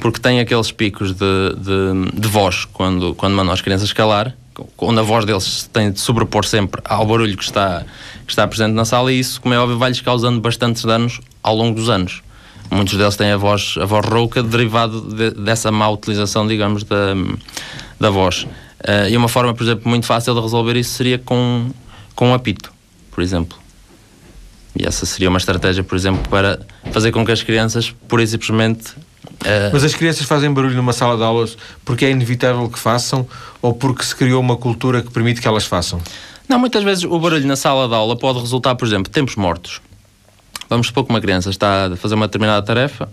Porque 0.00 0.20
têm 0.20 0.40
aqueles 0.40 0.72
picos 0.72 1.12
de, 1.12 1.54
de, 1.56 2.20
de, 2.20 2.28
voz 2.28 2.64
quando, 2.64 3.14
quando 3.14 3.34
mandam 3.34 3.52
as 3.52 3.60
crianças 3.60 3.92
calar, 3.92 4.36
onde 4.76 4.98
a 4.98 5.02
voz 5.02 5.24
deles 5.24 5.70
tem 5.72 5.92
de 5.92 6.00
sobrepor 6.00 6.44
sempre 6.44 6.80
ao 6.84 7.06
barulho 7.06 7.36
que 7.36 7.44
está, 7.44 7.84
que 8.26 8.32
está 8.32 8.46
presente 8.46 8.72
na 8.72 8.84
sala, 8.84 9.12
e 9.12 9.20
isso, 9.20 9.40
como 9.40 9.54
é 9.54 9.58
óbvio, 9.58 9.78
vai-lhes 9.78 10.00
causando 10.00 10.40
bastantes 10.40 10.84
danos 10.84 11.20
ao 11.42 11.54
longo 11.54 11.76
dos 11.76 11.88
anos. 11.88 12.20
Muitos 12.70 12.96
deles 12.96 13.16
têm 13.16 13.30
a 13.30 13.36
voz, 13.36 13.74
a 13.80 13.84
voz 13.84 14.04
rouca 14.06 14.42
derivado 14.42 15.02
de, 15.02 15.30
dessa 15.30 15.70
má 15.70 15.88
utilização, 15.88 16.46
digamos, 16.46 16.82
da, 16.84 17.14
da 18.00 18.10
voz. 18.10 18.46
Uh, 18.82 19.08
e 19.08 19.16
uma 19.16 19.28
forma, 19.28 19.54
por 19.54 19.62
exemplo, 19.62 19.88
muito 19.88 20.06
fácil 20.06 20.34
de 20.34 20.40
resolver 20.40 20.76
isso 20.76 20.90
seria 20.94 21.18
com, 21.18 21.70
com 22.16 22.30
um 22.30 22.34
apito, 22.34 22.72
por 23.10 23.22
exemplo. 23.22 23.56
E 24.74 24.84
essa 24.84 25.06
seria 25.06 25.28
uma 25.28 25.38
estratégia, 25.38 25.84
por 25.84 25.94
exemplo, 25.94 26.28
para 26.28 26.58
fazer 26.90 27.12
com 27.12 27.24
que 27.24 27.30
as 27.30 27.42
crianças, 27.42 27.94
por 28.08 28.20
e 28.20 28.26
simplesmente. 28.26 28.90
Uh... 28.90 29.70
Mas 29.72 29.84
as 29.84 29.94
crianças 29.94 30.26
fazem 30.26 30.52
barulho 30.52 30.74
numa 30.74 30.92
sala 30.92 31.16
de 31.16 31.22
aulas 31.22 31.56
porque 31.84 32.06
é 32.06 32.10
inevitável 32.10 32.68
que 32.68 32.78
façam 32.78 33.26
ou 33.60 33.72
porque 33.72 34.02
se 34.02 34.16
criou 34.16 34.40
uma 34.40 34.56
cultura 34.56 35.00
que 35.00 35.10
permite 35.10 35.40
que 35.40 35.46
elas 35.46 35.64
façam? 35.64 36.00
Não, 36.48 36.58
muitas 36.58 36.82
vezes 36.82 37.04
o 37.04 37.18
barulho 37.18 37.46
na 37.46 37.56
sala 37.56 37.86
de 37.86 37.94
aula 37.94 38.16
pode 38.16 38.40
resultar, 38.40 38.74
por 38.74 38.86
exemplo, 38.86 39.12
tempos 39.12 39.36
mortos. 39.36 39.80
Vamos 40.68 40.88
supor 40.88 41.04
que 41.04 41.10
uma 41.10 41.20
criança 41.20 41.50
está 41.50 41.86
a 41.86 41.96
fazer 41.96 42.14
uma 42.14 42.26
determinada 42.26 42.64
tarefa 42.64 43.08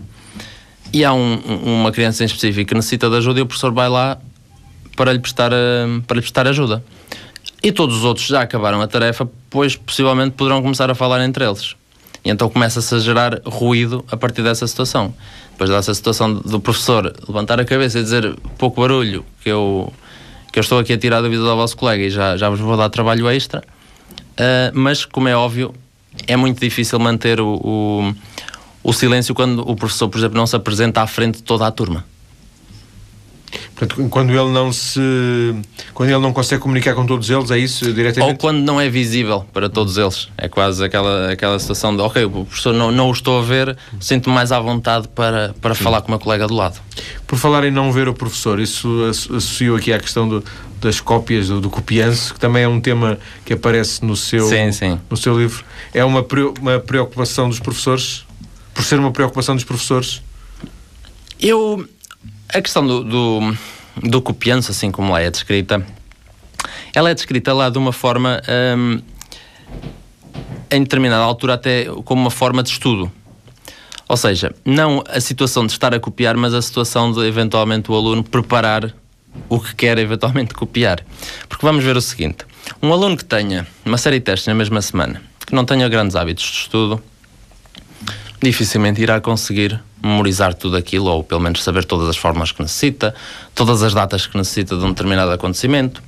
e 0.92 1.06
há 1.06 1.14
um, 1.14 1.36
uma 1.80 1.92
criança 1.92 2.24
em 2.24 2.26
específico 2.26 2.70
que 2.70 2.74
necessita 2.74 3.10
de 3.10 3.18
ajuda 3.18 3.40
e 3.40 3.44
o 3.44 3.46
professor 3.46 3.72
vai 3.72 3.90
lá 3.90 4.18
para 5.00 5.14
lhe 5.14 5.20
prestar, 5.20 5.54
eh, 5.54 6.02
para 6.06 6.16
lhe 6.16 6.22
prestar 6.22 6.46
ajuda. 6.46 6.84
E 7.64 7.72
todos 7.72 7.96
os 7.96 8.04
outros 8.04 8.28
já 8.28 8.42
acabaram 8.42 8.82
a 8.82 8.88
tarefa, 8.88 9.26
pois 9.50 9.78
possivelmente 9.78 10.32
poderão 10.32 10.62
começar 10.62 10.92
a 10.92 10.94
falar 10.94 11.24
entre 11.24 11.46
eles. 11.46 11.74
E 12.26 12.30
então 12.30 12.50
começa-se 12.50 12.94
a 12.94 13.00
gerar 13.00 13.40
ruído 13.46 14.04
a 14.12 14.18
partir 14.18 14.44
dessa 14.44 14.68
situação. 14.68 15.14
Depois 15.52 15.70
dessa 15.70 15.94
situação 15.94 16.34
do 16.34 16.60
professor 16.60 17.14
levantar 17.26 17.62
a 17.62 17.64
cabeça 17.64 17.98
e 17.98 18.04
dizer 18.04 18.36
pouco 18.58 18.82
barulho, 18.82 19.24
que 19.42 19.50
eu, 19.50 19.94
que 20.52 20.60
eu 20.60 20.62
estou 20.62 20.80
aqui 20.80 20.92
a 20.92 20.98
tirar 20.98 21.22
da 21.22 21.30
vida 21.30 21.44
do 21.44 21.56
vosso 21.56 21.78
colega 21.78 22.04
e 22.04 22.10
já, 22.10 22.36
já 22.36 22.50
vos 22.50 22.60
vou 22.60 22.76
dar 22.76 22.90
trabalho 22.90 23.30
extra. 23.30 23.64
Uh, 24.32 24.72
mas, 24.74 25.06
como 25.06 25.30
é 25.30 25.36
óbvio, 25.36 25.74
é 26.28 26.36
muito 26.36 26.60
difícil 26.60 27.00
manter 27.00 27.40
o, 27.40 27.56
o, 27.56 28.16
o 28.84 28.92
silêncio 28.92 29.34
quando 29.34 29.60
o 29.60 29.78
professor, 29.78 30.10
por 30.10 30.18
exemplo, 30.18 30.38
não 30.38 30.46
se 30.46 30.58
apresenta 30.58 31.02
à 31.02 31.08
frente 31.08 31.38
de 31.38 31.44
toda 31.44 31.66
a 31.66 31.72
turma. 31.72 32.04
Portanto, 33.80 34.10
quando 34.10 34.32
ele 34.32 34.52
não 34.52 34.74
se. 34.74 35.00
Quando 35.94 36.10
ele 36.10 36.20
não 36.20 36.34
consegue 36.34 36.62
comunicar 36.62 36.94
com 36.96 37.06
todos 37.06 37.30
eles, 37.30 37.50
é 37.50 37.58
isso 37.58 37.94
diretamente? 37.94 38.34
Ou 38.34 38.38
quando 38.38 38.60
não 38.60 38.80
é 38.80 38.90
visível 38.90 39.46
para 39.54 39.70
todos 39.70 39.98
eles. 39.98 40.28
É 40.38 40.50
quase 40.50 40.84
aquela, 40.84 41.32
aquela 41.32 41.58
situação 41.58 41.96
de, 41.96 42.02
ok, 42.02 42.26
o 42.26 42.44
professor 42.44 42.74
não, 42.74 42.92
não 42.92 43.08
o 43.08 43.12
estou 43.14 43.40
a 43.40 43.42
ver, 43.42 43.78
sinto-me 43.98 44.36
mais 44.36 44.52
à 44.52 44.60
vontade 44.60 45.08
para, 45.08 45.56
para 45.62 45.74
falar 45.74 46.02
com 46.02 46.10
o 46.10 46.12
meu 46.12 46.20
colega 46.20 46.46
do 46.46 46.54
lado. 46.54 46.78
Por 47.26 47.40
falar 47.40 47.64
em 47.64 47.72
não 47.72 47.90
ver 47.90 48.10
o 48.10 48.14
professor, 48.14 48.60
isso 48.60 49.06
associo 49.06 49.78
aqui 49.78 49.94
à 49.94 50.00
questão 50.00 50.28
do, 50.28 50.44
das 50.82 51.00
cópias, 51.00 51.48
do, 51.48 51.62
do 51.62 51.70
copianço, 51.70 52.34
que 52.34 52.40
também 52.40 52.64
é 52.64 52.68
um 52.68 52.82
tema 52.82 53.18
que 53.46 53.54
aparece 53.54 54.04
no 54.04 54.18
seu, 54.18 54.46
sim, 54.46 54.74
sim. 54.74 55.00
No 55.10 55.16
seu 55.16 55.40
livro. 55.40 55.64
É 55.94 56.04
uma, 56.04 56.26
uma 56.60 56.80
preocupação 56.80 57.48
dos 57.48 57.62
professores? 57.62 58.26
Por 58.74 58.84
ser 58.84 59.00
uma 59.00 59.12
preocupação 59.12 59.56
dos 59.56 59.64
professores? 59.64 60.22
Eu 61.40 61.88
a 62.54 62.62
questão 62.62 62.86
do, 62.86 63.04
do, 63.04 63.58
do 64.02 64.24
assim 64.70 64.92
como 64.92 65.12
lá 65.12 65.22
é 65.22 65.30
descrita, 65.30 65.86
ela 66.94 67.10
é 67.10 67.14
descrita 67.14 67.54
lá 67.54 67.70
de 67.70 67.78
uma 67.78 67.94
forma, 67.94 68.42
hum, 68.78 69.02
em 70.72 70.84
determinada 70.84 71.24
altura, 71.24 71.54
até 71.54 71.86
como 72.04 72.22
uma 72.22 72.32
forma 72.32 72.64
de 72.64 72.70
estudo. 72.70 73.12
Ou 74.08 74.18
seja, 74.18 74.54
não 74.66 75.04
a 75.08 75.22
situação 75.22 75.66
de 75.68 75.74
estar 75.74 75.94
a 75.94 76.00
copiar, 76.00 76.36
mas 76.36 76.54
a 76.54 76.62
situação 76.62 77.12
de 77.12 77.20
eventualmente 77.28 77.92
o 77.92 77.96
aluno 77.96 78.24
preparar 78.24 78.92
o 79.48 79.60
que 79.60 79.76
quer 79.76 80.00
eventualmente 80.00 80.56
copiar. 80.56 81.06
Porque 81.48 81.64
vamos 81.64 81.84
ver 81.84 81.96
o 81.96 82.02
seguinte: 82.02 82.46
Um 82.82 82.92
aluno 82.92 83.16
que 83.16 83.24
tenha 83.24 83.68
uma 83.86 84.00
série 84.00 84.18
de 84.18 84.26
testes 84.26 84.48
na 84.48 84.56
mesma 84.56 84.82
semana, 84.82 85.22
que 85.46 85.54
não 85.54 85.64
tenha 85.64 85.88
grandes 85.88 86.16
hábitos 86.16 86.44
de 86.44 86.58
estudo, 86.58 87.04
dificilmente 88.42 89.02
irá 89.02 89.20
conseguir 89.20 89.80
memorizar 90.02 90.54
tudo 90.54 90.78
aquilo, 90.78 91.08
ou 91.08 91.24
pelo 91.24 91.42
menos 91.42 91.64
saber 91.64 91.84
todas 91.84 92.08
as 92.08 92.18
formas 92.18 92.52
que 92.52 92.62
necessita, 92.62 93.14
todas 93.54 93.84
as 93.84 93.94
datas 93.94 94.26
que 94.26 94.38
necessita 94.38 94.78
de 94.78 94.84
um 94.84 94.90
determinado 94.90 95.32
acontecimento. 95.32 96.02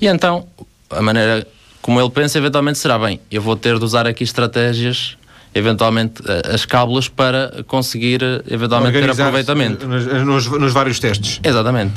E 0.00 0.06
então, 0.06 0.46
a 0.90 1.02
maneira 1.02 1.46
como 1.80 2.00
ele 2.00 2.10
pensa, 2.10 2.38
eventualmente 2.38 2.78
será 2.78 2.98
bem, 2.98 3.20
eu 3.30 3.40
vou 3.40 3.56
ter 3.56 3.78
de 3.78 3.84
usar 3.84 4.06
aqui 4.06 4.24
estratégias 4.24 5.16
eventualmente 5.54 6.22
eh, 6.26 6.54
as 6.54 6.64
cábulas 6.64 7.08
para 7.08 7.64
conseguir 7.66 8.22
eh, 8.22 8.42
eventualmente 8.50 8.98
ter 8.98 9.10
aproveitamento 9.10 9.86
nos, 9.86 10.06
nos, 10.06 10.46
nos, 10.46 10.72
vários 10.72 10.98
testes. 11.00 11.40
Exatamente. 11.42 11.94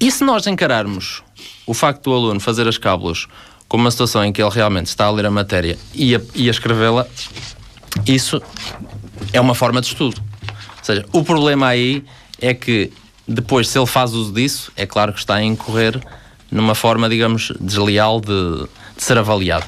E 0.00 0.10
se 0.10 0.24
nós 0.24 0.46
encararmos 0.46 1.22
o 1.66 1.74
facto 1.74 2.04
do 2.04 2.14
aluno 2.14 2.40
fazer 2.40 2.66
as 2.68 2.78
cábulas 2.78 3.26
como 3.68 3.84
uma 3.84 3.90
situação 3.90 4.24
em 4.24 4.32
que 4.32 4.42
ele 4.42 4.50
realmente 4.50 4.86
está 4.86 5.06
a 5.06 5.10
ler 5.10 5.26
a 5.26 5.30
matéria 5.30 5.78
e 5.94 6.14
a, 6.14 6.20
e 6.34 6.48
a 6.48 6.50
escrevê-la, 6.50 7.06
isso 8.06 8.40
é 9.32 9.40
uma 9.40 9.54
forma 9.54 9.80
de 9.80 9.88
estudo. 9.88 10.20
Ou 10.48 10.84
seja, 10.84 11.06
o 11.12 11.22
problema 11.22 11.68
aí 11.68 12.04
é 12.40 12.52
que 12.54 12.92
depois, 13.26 13.68
se 13.68 13.78
ele 13.78 13.86
faz 13.86 14.12
uso 14.14 14.32
disso, 14.32 14.72
é 14.76 14.84
claro 14.84 15.12
que 15.12 15.18
está 15.18 15.36
a 15.36 15.42
incorrer 15.42 16.00
numa 16.50 16.74
forma, 16.74 17.08
digamos, 17.08 17.52
desleal 17.60 18.20
de, 18.20 18.66
de 18.96 19.02
ser 19.02 19.16
avaliado. 19.16 19.64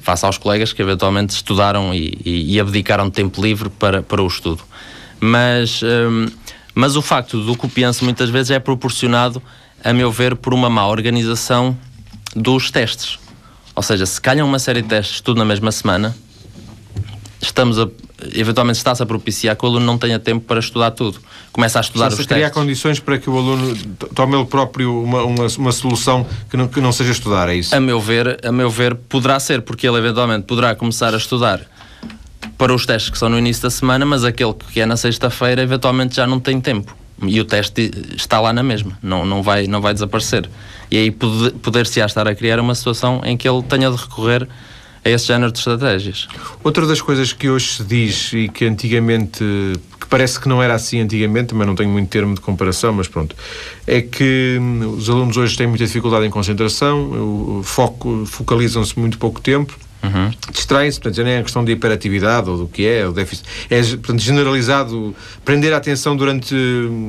Face 0.00 0.24
aos 0.24 0.38
colegas 0.38 0.72
que 0.72 0.80
eventualmente 0.80 1.34
estudaram 1.34 1.92
e, 1.92 2.16
e, 2.24 2.54
e 2.54 2.60
abdicaram 2.60 3.06
de 3.06 3.12
tempo 3.12 3.42
livre 3.42 3.68
para, 3.68 4.02
para 4.02 4.22
o 4.22 4.26
estudo. 4.26 4.62
Mas, 5.20 5.82
hum, 5.82 6.26
mas 6.74 6.96
o 6.96 7.02
facto 7.02 7.42
do 7.42 7.56
copianço 7.56 8.04
muitas 8.04 8.30
vezes 8.30 8.52
é 8.52 8.58
proporcionado, 8.58 9.42
a 9.82 9.92
meu 9.92 10.12
ver, 10.12 10.36
por 10.36 10.54
uma 10.54 10.70
má 10.70 10.86
organização 10.86 11.76
dos 12.34 12.70
testes. 12.70 13.18
Ou 13.74 13.82
seja, 13.82 14.06
se 14.06 14.20
calham 14.20 14.46
uma 14.46 14.58
série 14.58 14.80
de 14.80 14.88
testes 14.88 15.20
tudo 15.20 15.38
na 15.38 15.44
mesma 15.44 15.72
semana, 15.72 16.16
estamos 17.46 17.78
a, 17.78 17.88
eventualmente 18.34 18.78
está-se 18.78 19.02
a 19.02 19.06
propiciar 19.06 19.56
que 19.56 19.64
o 19.64 19.68
aluno 19.68 19.84
não 19.84 19.98
tenha 19.98 20.18
tempo 20.18 20.44
para 20.44 20.60
estudar 20.60 20.90
tudo. 20.90 21.18
Começa 21.52 21.78
a 21.78 21.82
estudar 21.82 22.10
Sim, 22.10 22.20
os 22.20 22.26
criar 22.26 22.50
condições 22.50 23.00
para 23.00 23.18
que 23.18 23.28
o 23.28 23.36
aluno 23.36 23.76
tome 24.14 24.36
ele 24.36 24.46
próprio 24.46 25.02
uma, 25.02 25.22
uma, 25.24 25.46
uma, 25.58 25.72
solução 25.72 26.26
que 26.50 26.56
não, 26.56 26.68
que 26.68 26.80
não 26.80 26.92
seja 26.92 27.12
estudar, 27.12 27.48
é 27.48 27.56
isso? 27.56 27.74
A 27.74 27.80
meu 27.80 28.00
ver, 28.00 28.38
a 28.44 28.52
meu 28.52 28.70
ver, 28.70 28.94
poderá 28.94 29.38
ser, 29.40 29.62
porque 29.62 29.86
ele 29.86 29.98
eventualmente 29.98 30.44
poderá 30.46 30.74
começar 30.74 31.14
a 31.14 31.16
estudar 31.16 31.60
para 32.56 32.74
os 32.74 32.86
testes 32.86 33.10
que 33.10 33.18
são 33.18 33.28
no 33.28 33.38
início 33.38 33.62
da 33.62 33.70
semana, 33.70 34.06
mas 34.06 34.24
aquele 34.24 34.54
que 34.54 34.80
é 34.80 34.86
na 34.86 34.96
sexta-feira 34.96 35.62
eventualmente 35.62 36.16
já 36.16 36.26
não 36.26 36.40
tem 36.40 36.60
tempo. 36.60 36.94
E 37.22 37.40
o 37.40 37.44
teste 37.44 37.90
está 38.14 38.40
lá 38.40 38.52
na 38.52 38.62
mesma, 38.62 38.98
não, 39.02 39.24
não, 39.24 39.42
vai, 39.42 39.66
não 39.66 39.80
vai 39.80 39.94
desaparecer. 39.94 40.48
E 40.90 40.98
aí 40.98 41.10
poder-se 41.10 42.00
estar 42.00 42.28
a 42.28 42.34
criar 42.34 42.60
uma 42.60 42.74
situação 42.74 43.22
em 43.24 43.36
que 43.36 43.48
ele 43.48 43.62
tenha 43.62 43.90
de 43.90 43.96
recorrer 43.96 44.46
a 45.06 45.10
esse 45.10 45.26
género 45.26 45.52
de 45.52 45.58
estratégias. 45.58 46.26
Outra 46.64 46.84
das 46.86 47.00
coisas 47.00 47.32
que 47.32 47.48
hoje 47.48 47.68
se 47.74 47.84
diz 47.84 48.32
e 48.32 48.48
que 48.48 48.64
antigamente, 48.64 49.38
que 50.00 50.06
parece 50.08 50.40
que 50.40 50.48
não 50.48 50.60
era 50.60 50.74
assim 50.74 51.00
antigamente, 51.00 51.54
mas 51.54 51.66
não 51.66 51.76
tenho 51.76 51.90
muito 51.90 52.08
termo 52.08 52.34
de 52.34 52.40
comparação, 52.40 52.92
mas 52.92 53.06
pronto, 53.06 53.36
é 53.86 54.02
que 54.02 54.58
hum, 54.60 54.94
os 54.98 55.08
alunos 55.08 55.36
hoje 55.36 55.56
têm 55.56 55.68
muita 55.68 55.86
dificuldade 55.86 56.26
em 56.26 56.30
concentração, 56.30 57.60
foco, 57.62 58.24
focalizam-se 58.26 58.98
muito 58.98 59.16
pouco 59.18 59.40
tempo, 59.40 59.78
Uhum. 60.02 60.30
distraem-se, 60.52 61.00
portanto, 61.00 61.16
já 61.16 61.24
nem 61.24 61.32
é 61.34 61.42
questão 61.42 61.64
de 61.64 61.72
hiperatividade 61.72 62.48
ou 62.48 62.58
do 62.58 62.68
que 62.68 62.86
é, 62.86 63.08
o 63.08 63.12
déficit. 63.12 63.44
É 63.68 63.82
portanto, 63.82 64.20
generalizado. 64.20 65.16
Prender 65.44 65.72
a 65.72 65.78
atenção 65.78 66.16
durante 66.16 66.54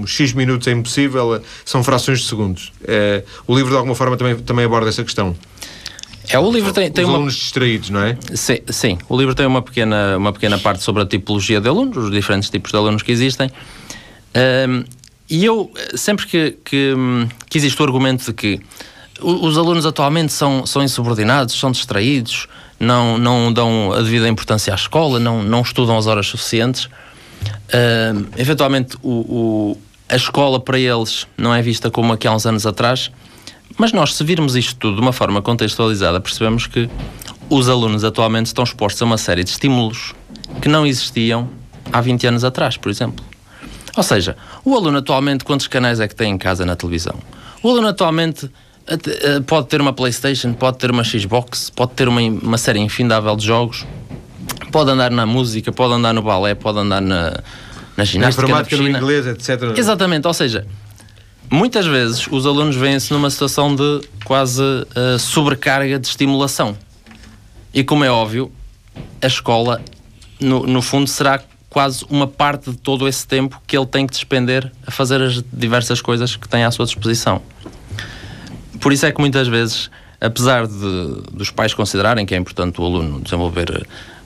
X 0.07 0.33
minutos 0.33 0.67
é 0.67 0.71
impossível, 0.71 1.39
são 1.63 1.83
frações 1.83 2.21
de 2.21 2.25
segundos. 2.25 2.71
É, 2.83 3.23
o 3.45 3.55
livro, 3.55 3.69
de 3.71 3.77
alguma 3.77 3.93
forma, 3.93 4.17
também, 4.17 4.35
também 4.37 4.65
aborda 4.65 4.89
essa 4.89 5.03
questão. 5.03 5.35
É, 6.29 6.37
o 6.37 6.51
livro 6.51 6.73
tem, 6.73 6.91
tem 6.91 7.03
os 7.03 7.09
uma... 7.09 7.17
alunos 7.17 7.35
distraídos, 7.35 7.89
não 7.89 8.01
é? 8.01 8.17
Sim, 8.33 8.59
sim, 8.69 8.97
o 9.07 9.17
livro 9.17 9.33
tem 9.33 9.45
uma 9.45 9.61
pequena, 9.61 10.17
uma 10.17 10.33
pequena 10.33 10.57
parte 10.57 10.83
sobre 10.83 11.03
a 11.03 11.05
tipologia 11.05 11.61
de 11.61 11.69
alunos, 11.69 11.97
os 11.97 12.11
diferentes 12.11 12.49
tipos 12.49 12.71
de 12.71 12.77
alunos 12.77 13.01
que 13.01 13.11
existem. 13.11 13.49
Um, 14.69 14.83
e 15.29 15.45
eu, 15.45 15.71
sempre 15.95 16.25
que, 16.25 16.57
que, 16.63 16.93
que, 17.49 17.57
existe 17.57 17.81
o 17.81 17.85
argumento 17.85 18.25
de 18.25 18.33
que 18.33 18.59
os 19.21 19.57
alunos 19.57 19.85
atualmente 19.85 20.31
são, 20.31 20.65
são 20.65 20.83
insubordinados, 20.83 21.57
são 21.57 21.71
distraídos, 21.71 22.47
não, 22.79 23.17
não 23.17 23.51
dão 23.51 23.91
a 23.93 24.01
devida 24.01 24.27
importância 24.27 24.71
à 24.71 24.75
escola, 24.75 25.19
não, 25.19 25.43
não 25.43 25.61
estudam 25.61 25.97
as 25.97 26.07
horas 26.07 26.27
suficientes, 26.27 26.87
eventualmente 28.37 28.95
o, 29.01 29.09
o, 29.09 29.77
a 30.07 30.15
escola 30.15 30.59
para 30.59 30.79
eles 30.79 31.27
não 31.37 31.53
é 31.53 31.61
vista 31.61 31.89
como 31.89 32.13
aqui 32.13 32.27
há 32.27 32.33
uns 32.33 32.45
anos 32.45 32.65
atrás 32.65 33.11
mas 33.77 33.91
nós, 33.91 34.13
se 34.13 34.23
virmos 34.23 34.55
isto 34.55 34.75
tudo 34.75 34.95
de 34.95 35.01
uma 35.01 35.11
forma 35.13 35.41
contextualizada, 35.41 36.19
percebemos 36.19 36.67
que 36.67 36.89
os 37.49 37.67
alunos 37.69 38.03
atualmente 38.03 38.47
estão 38.47 38.63
expostos 38.63 39.01
a 39.01 39.05
uma 39.05 39.17
série 39.17 39.43
de 39.43 39.49
estímulos 39.49 40.13
que 40.61 40.69
não 40.69 40.85
existiam 40.85 41.49
há 41.91 42.01
20 42.01 42.27
anos 42.27 42.43
atrás, 42.43 42.77
por 42.77 42.89
exemplo. 42.89 43.23
Ou 43.95 44.03
seja, 44.03 44.37
o 44.63 44.75
aluno 44.75 44.99
atualmente, 44.99 45.43
quantos 45.43 45.67
canais 45.67 45.99
é 45.99 46.07
que 46.07 46.15
tem 46.15 46.31
em 46.31 46.37
casa 46.37 46.65
na 46.65 46.75
televisão? 46.75 47.15
O 47.63 47.69
aluno 47.69 47.87
atualmente 47.87 48.49
eh, 48.87 49.39
pode 49.45 49.67
ter 49.67 49.81
uma 49.81 49.91
PlayStation, 49.91 50.53
pode 50.53 50.77
ter 50.77 50.91
uma 50.91 51.03
Xbox, 51.03 51.69
pode 51.69 51.91
ter 51.91 52.07
uma, 52.07 52.21
uma 52.21 52.57
série 52.57 52.79
infindável 52.79 53.35
de 53.35 53.45
jogos, 53.45 53.85
pode 54.71 54.91
andar 54.91 55.11
na 55.11 55.25
música, 55.25 55.71
pode 55.71 55.93
andar 55.93 56.13
no 56.13 56.21
balé, 56.21 56.55
pode 56.55 56.79
andar 56.79 57.01
na, 57.01 57.41
na 57.97 58.03
ginástica, 58.05 58.47
na 58.47 58.61
informática, 58.61 58.77
no 58.77 58.87
inglês, 58.87 59.27
etc. 59.27 59.77
Exatamente, 59.77 60.27
ou 60.27 60.33
seja, 60.33 60.65
muitas 61.49 61.85
vezes 61.85 62.27
os 62.27 62.45
alunos 62.45 62.75
veem-se 62.75 63.11
numa 63.11 63.29
situação 63.29 63.75
de 63.75 64.01
quase 64.23 64.61
uh, 64.61 65.17
sobrecarga 65.19 65.99
de 65.99 66.07
estimulação. 66.07 66.77
E 67.73 67.83
como 67.83 68.03
é 68.03 68.11
óbvio, 68.11 68.51
a 69.21 69.27
escola, 69.27 69.81
no, 70.39 70.65
no 70.65 70.81
fundo, 70.81 71.07
será 71.07 71.41
quase 71.69 72.05
uma 72.09 72.27
parte 72.27 72.71
de 72.71 72.77
todo 72.77 73.07
esse 73.07 73.27
tempo 73.27 73.61
que 73.67 73.77
ele 73.77 73.85
tem 73.85 74.07
que 74.07 74.13
despender 74.13 74.71
a 74.85 74.91
fazer 74.91 75.21
as 75.21 75.43
diversas 75.53 76.01
coisas 76.01 76.35
que 76.35 76.47
tem 76.47 76.63
à 76.63 76.71
sua 76.71 76.85
disposição. 76.85 77.41
Por 78.79 78.91
isso 78.93 79.05
é 79.05 79.11
que 79.11 79.19
muitas 79.19 79.47
vezes, 79.47 79.89
apesar 80.19 80.65
de, 80.67 81.21
dos 81.31 81.51
pais 81.51 81.73
considerarem 81.73 82.25
que 82.25 82.33
é 82.33 82.37
importante 82.37 82.79
o 82.81 82.85
aluno 82.85 83.21
desenvolver, 83.21 83.69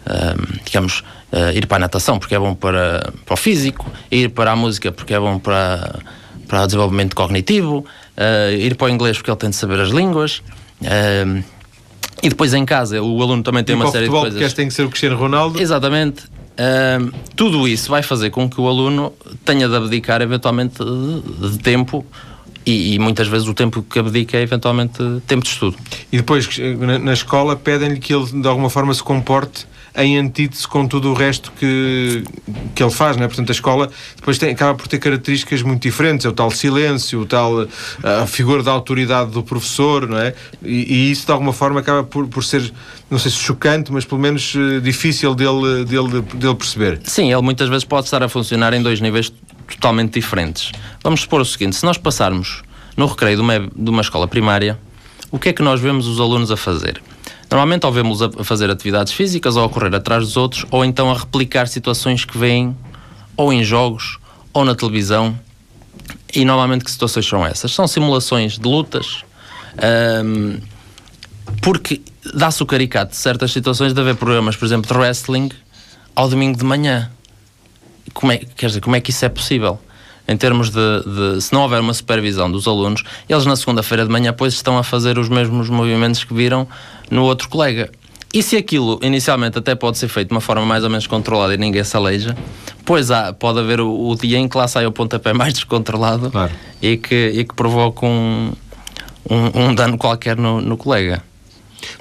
uh, 0.05 0.62
digamos, 0.63 1.03
uh, 1.31 1.51
ir 1.53 1.65
para 1.67 1.77
a 1.77 1.79
natação 1.79 2.19
porque 2.19 2.36
é 2.36 2.39
bom 2.39 2.53
para, 2.53 3.12
para 3.25 3.34
o 3.34 3.38
físico, 3.38 3.89
ir 4.10 4.29
para 4.29 4.51
a 4.51 4.55
música 4.55 4.91
porque 4.91 5.13
é 5.13 5.19
bom 5.19 5.39
para 5.39 5.99
para 6.52 6.64
o 6.64 6.66
desenvolvimento 6.66 7.16
cognitivo, 7.16 7.78
uh, 7.78 8.52
ir 8.54 8.76
para 8.76 8.88
o 8.88 8.90
inglês 8.90 9.16
porque 9.16 9.32
ele 9.32 9.38
tem 9.38 9.50
de 9.50 9.56
saber 9.56 9.80
as 9.80 9.88
línguas. 9.88 10.40
Uh, 10.82 11.42
e 12.22 12.28
depois 12.28 12.54
em 12.54 12.66
casa, 12.66 13.02
o 13.02 13.22
aluno 13.22 13.42
também 13.42 13.64
tem 13.64 13.74
e 13.74 13.80
uma 13.80 13.90
série 13.90 14.08
futebol, 14.08 14.26
de 14.26 14.32
coisas. 14.32 14.50
porque 14.50 14.56
tem 14.58 14.68
que 14.68 14.74
ser 14.74 14.84
o 14.84 14.90
Cristiano 14.90 15.16
Ronaldo. 15.16 15.62
Exatamente. 15.62 16.26
Uh, 16.26 17.10
tudo 17.38 17.66
isso 17.70 17.90
vai 17.90 18.04
fazer 18.04 18.32
com 18.32 18.50
que 18.50 18.60
o 18.60 18.68
aluno 18.68 19.14
tenha 19.46 19.70
de 19.70 19.76
abdicar 19.78 20.22
eventualmente 20.22 20.84
de, 20.84 21.52
de 21.52 21.58
tempo 21.60 22.06
e, 22.66 22.96
e, 22.96 23.00
muitas 23.00 23.30
vezes 23.30 23.48
o 23.48 23.54
tempo 23.54 23.82
que 23.82 23.98
abdica 23.98 24.38
é 24.38 24.42
eventualmente 24.42 25.02
tempo 25.26 25.44
de 25.44 25.50
estudo. 25.50 25.78
E 26.12 26.18
depois 26.18 26.50
na, 26.78 27.00
na 27.00 27.14
escola 27.14 27.56
pedem-lhe 27.56 27.98
que 27.98 28.14
ele 28.14 28.26
de 28.26 28.48
alguma 28.48 28.70
forma 28.70 28.94
se 28.94 29.02
comporte 29.02 29.66
em 29.95 30.17
antítese 30.17 30.67
com 30.67 30.88
tudo 30.88 31.12
o 31.12 31.13
resto 31.13 31.51
que, 31.60 32.23
que 32.73 32.82
ele 32.82 32.91
faz, 32.91 33.17
não 33.17 33.23
é? 33.23 33.27
Portanto, 33.27 33.49
a 33.49 33.51
escola 33.51 33.89
depois 34.15 34.38
tem, 34.38 34.51
acaba 34.51 34.75
por 34.75 34.88
ter 34.88 34.99
características 34.99 35.62
muito 35.62 35.82
diferentes, 35.82 36.25
é 36.25 36.30
o 36.30 36.32
tal 36.32 36.49
silêncio, 36.51 37.21
o 37.21 37.25
tal 37.25 37.67
a 38.04 38.25
figura 38.25 38.63
da 38.63 38.71
autoridade 38.71 39.32
do 39.32 39.43
professor, 39.43 40.08
não 40.08 40.17
é? 40.17 40.34
E, 40.63 40.93
e 40.93 41.12
isso 41.12 41.25
de 41.25 41.32
alguma 41.32 41.54
forma 41.54 41.80
acaba 41.80 42.04
por, 42.04 42.27
por 42.27 42.43
ser, 42.43 42.71
não 43.10 43.19
sei 43.19 43.32
se 43.32 43.38
chocante, 43.38 43.91
mas 43.91 44.06
pelo 44.06 44.21
menos 44.21 44.54
eh, 44.56 44.80
difícil 44.80 45.36
dele, 45.36 45.86
dele, 45.86 46.21
dele 46.21 46.56
perceber. 46.56 46.99
Sim, 47.04 47.32
ele 47.32 47.41
muitas 47.41 47.67
vezes 47.69 47.84
pode 47.84 48.06
estar 48.06 48.23
a 48.23 48.30
funcionar 48.30 48.73
em 48.73 48.82
dois 48.82 49.01
níveis 49.01 49.32
totalmente 49.67 50.13
diferentes. 50.13 50.71
Vamos 51.04 51.21
supor 51.21 51.41
o 51.41 51.45
seguinte: 51.45 51.75
se 51.75 51.86
nós 51.86 51.97
passarmos 51.97 52.63
no 52.95 53.06
recreio 53.06 53.36
de 53.38 53.41
uma, 53.41 53.60
de 53.60 53.89
uma 53.89 54.01
escola 54.01 54.27
primária, 54.27 54.77
o 55.32 55.39
que 55.39 55.49
é 55.49 55.54
que 55.54 55.62
nós 55.62 55.80
vemos 55.80 56.08
os 56.08 56.19
alunos 56.19 56.51
a 56.51 56.58
fazer? 56.58 57.01
Normalmente 57.52 57.86
ou 57.86 57.92
vemos 57.92 58.22
a 58.22 58.44
fazer 58.46 58.72
atividades 58.72 59.12
físicas 59.12 59.58
ou 59.58 59.66
a 59.66 59.70
correr 59.70 59.94
atrás 59.94 60.24
dos 60.24 60.38
outros 60.38 60.66
ou 60.72 60.86
então 60.86 61.12
a 61.12 61.14
replicar 61.14 61.68
situações 61.68 62.24
que 62.24 62.38
vêm 62.38 62.76
ou 63.36 63.52
em 63.52 63.62
jogos 63.62 64.18
ou 64.54 64.64
na 64.64 64.74
televisão. 64.74 65.38
E 66.34 66.46
normalmente 66.46 66.86
que 66.86 66.89
situações 66.91 67.28
são 67.28 67.45
essas? 67.45 67.74
São 67.74 67.86
simulações 67.88 68.58
de 68.58 68.66
lutas, 68.66 69.26
um, 70.24 70.62
porque 71.62 72.02
dá-se 72.34 72.64
o 72.64 72.66
caricato 72.66 73.12
de 73.12 73.18
certas 73.18 73.52
situações 73.52 73.93
de 73.93 73.99
haver 73.99 74.16
programas, 74.16 74.56
por 74.56 74.66
exemplo, 74.66 74.89
de 74.89 74.97
wrestling 74.97 75.49
ao 76.16 76.30
domingo 76.30 76.58
de 76.58 76.64
manhã. 76.64 77.12
Como 78.14 78.32
é, 78.32 78.38
quer 78.38 78.68
dizer, 78.68 78.80
como 78.80 78.95
é 78.95 79.02
que 79.02 79.12
isso 79.12 79.26
é 79.26 79.30
possível? 79.30 79.78
Em 80.28 80.38
termos 80.38 80.69
de, 80.69 81.36
de, 81.36 81.41
se 81.41 81.53
não 81.53 81.63
houver 81.63 81.82
uma 81.82 81.93
supervisão 81.93 82.51
dos 82.51 82.67
alunos, 82.67 83.03
eles 83.28 83.45
na 83.45 83.55
segunda-feira 83.55 84.05
de 84.05 84.11
manhã 84.11 84.34
pois 84.34 84.53
estão 84.53 84.78
a 84.78 84.84
fazer 84.84 85.17
os 85.17 85.30
mesmos 85.30 85.69
movimentos 85.69 86.24
que 86.24 86.34
viram 86.34 86.67
no 87.09 87.24
outro 87.24 87.49
colega. 87.49 87.89
E 88.34 88.41
se 88.41 88.55
aquilo 88.55 88.97
inicialmente 89.01 89.57
até 89.57 89.76
pode 89.76 89.97
ser 89.97 90.07
feito 90.07 90.30
de 90.30 90.34
uma 90.34 90.39
forma 90.39 90.65
mais 90.65 90.86
ou 90.86 90.89
menos 90.89 91.05
controlada 91.05 91.53
e 91.53 91.57
ninguém 91.57 91.84
se 91.84 91.97
aleija, 91.97 92.36
pois 92.86 93.11
há, 93.11 93.34
pode 93.34 93.59
haver 93.59 93.82
o, 93.82 94.09
o 94.09 94.15
dia 94.15 94.38
em 94.38 94.47
que 94.47 94.57
lá 94.57 94.67
sai 94.69 94.86
o 94.86 94.91
pontapé 94.91 95.34
mais 95.34 95.53
descontrolado 95.53 96.32
claro. 96.32 96.51
e, 96.82 96.95
que, 96.95 97.32
e 97.36 97.43
que 97.43 97.53
provoca 97.53 98.05
um, 98.05 98.53
um, 99.30 99.65
um 99.65 99.76
dano 99.76 99.97
qualquer 99.97 100.38
no, 100.38 100.61
no 100.61 100.78
colega. 100.78 101.22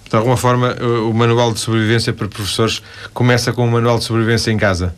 De 0.09 0.17
alguma 0.17 0.37
forma, 0.37 0.77
o 1.09 1.13
manual 1.13 1.53
de 1.53 1.61
sobrevivência 1.61 2.13
para 2.13 2.29
professores 2.29 2.83
começa 3.13 3.53
com 3.53 3.67
um 3.67 3.71
manual 3.71 3.99
de 3.99 4.05
sobrevivência 4.05 4.51
em 4.51 4.57
casa. 4.57 4.95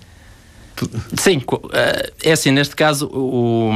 Sim, 1.17 1.43
eh, 1.73 2.13
é 2.25 2.33
assim, 2.33 2.51
neste 2.51 2.75
caso, 2.77 3.07
o, 3.07 3.73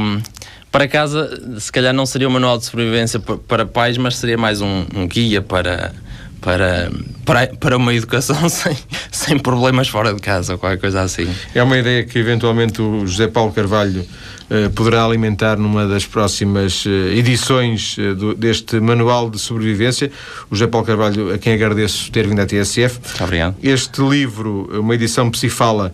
para 0.71 0.87
casa, 0.87 1.59
se 1.59 1.71
calhar 1.71 1.93
não 1.93 2.05
seria 2.05 2.27
um 2.27 2.31
manual 2.31 2.57
de 2.57 2.65
sobrevivência 2.65 3.19
para 3.19 3.65
pais, 3.65 3.97
mas 3.97 4.17
seria 4.17 4.37
mais 4.37 4.61
um, 4.61 4.85
um 4.95 5.07
guia 5.07 5.41
para, 5.41 5.93
para, 6.41 6.91
para, 7.25 7.47
para 7.47 7.77
uma 7.77 7.93
educação 7.93 8.37
sem, 8.49 8.75
sem 9.11 9.39
problemas 9.39 9.87
fora 9.87 10.13
de 10.13 10.21
casa 10.21 10.53
ou 10.53 10.59
qualquer 10.59 10.79
coisa 10.79 11.01
assim. 11.01 11.27
É 11.53 11.61
uma 11.61 11.77
ideia 11.77 12.03
que 12.03 12.17
eventualmente 12.17 12.81
o 12.81 13.05
José 13.05 13.27
Paulo 13.27 13.51
Carvalho 13.51 14.05
eh, 14.49 14.69
poderá 14.69 15.03
alimentar 15.03 15.57
numa 15.57 15.85
das 15.85 16.05
próximas 16.05 16.85
eh, 16.87 17.17
edições 17.17 17.97
eh, 17.99 18.13
do, 18.13 18.33
deste 18.33 18.79
Manual 18.79 19.29
de 19.29 19.37
Sobrevivência. 19.37 20.09
O 20.49 20.55
José 20.55 20.67
Paulo 20.67 20.87
Carvalho, 20.87 21.33
a 21.33 21.37
quem 21.37 21.53
agradeço 21.53 22.09
ter 22.11 22.25
vindo 22.25 22.39
à 22.39 22.45
TSF. 22.45 22.97
Obrigado. 23.19 23.55
Este 23.61 24.01
livro, 24.01 24.69
uma 24.79 24.95
edição 24.95 25.29
Psifala, 25.29 25.93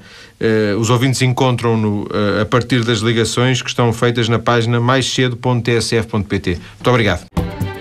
os 0.78 0.90
ouvintes 0.90 1.22
encontram-no 1.22 2.06
a 2.42 2.46
partir 2.46 2.84
das 2.84 3.00
ligações 3.00 3.62
que 3.62 3.70
estão 3.70 3.94
feitas 3.94 4.28
na 4.28 4.40
página 4.40 4.78
maiscedo.tsf.pt. 4.78 6.50
Muito 6.76 6.90
obrigado. 6.90 7.73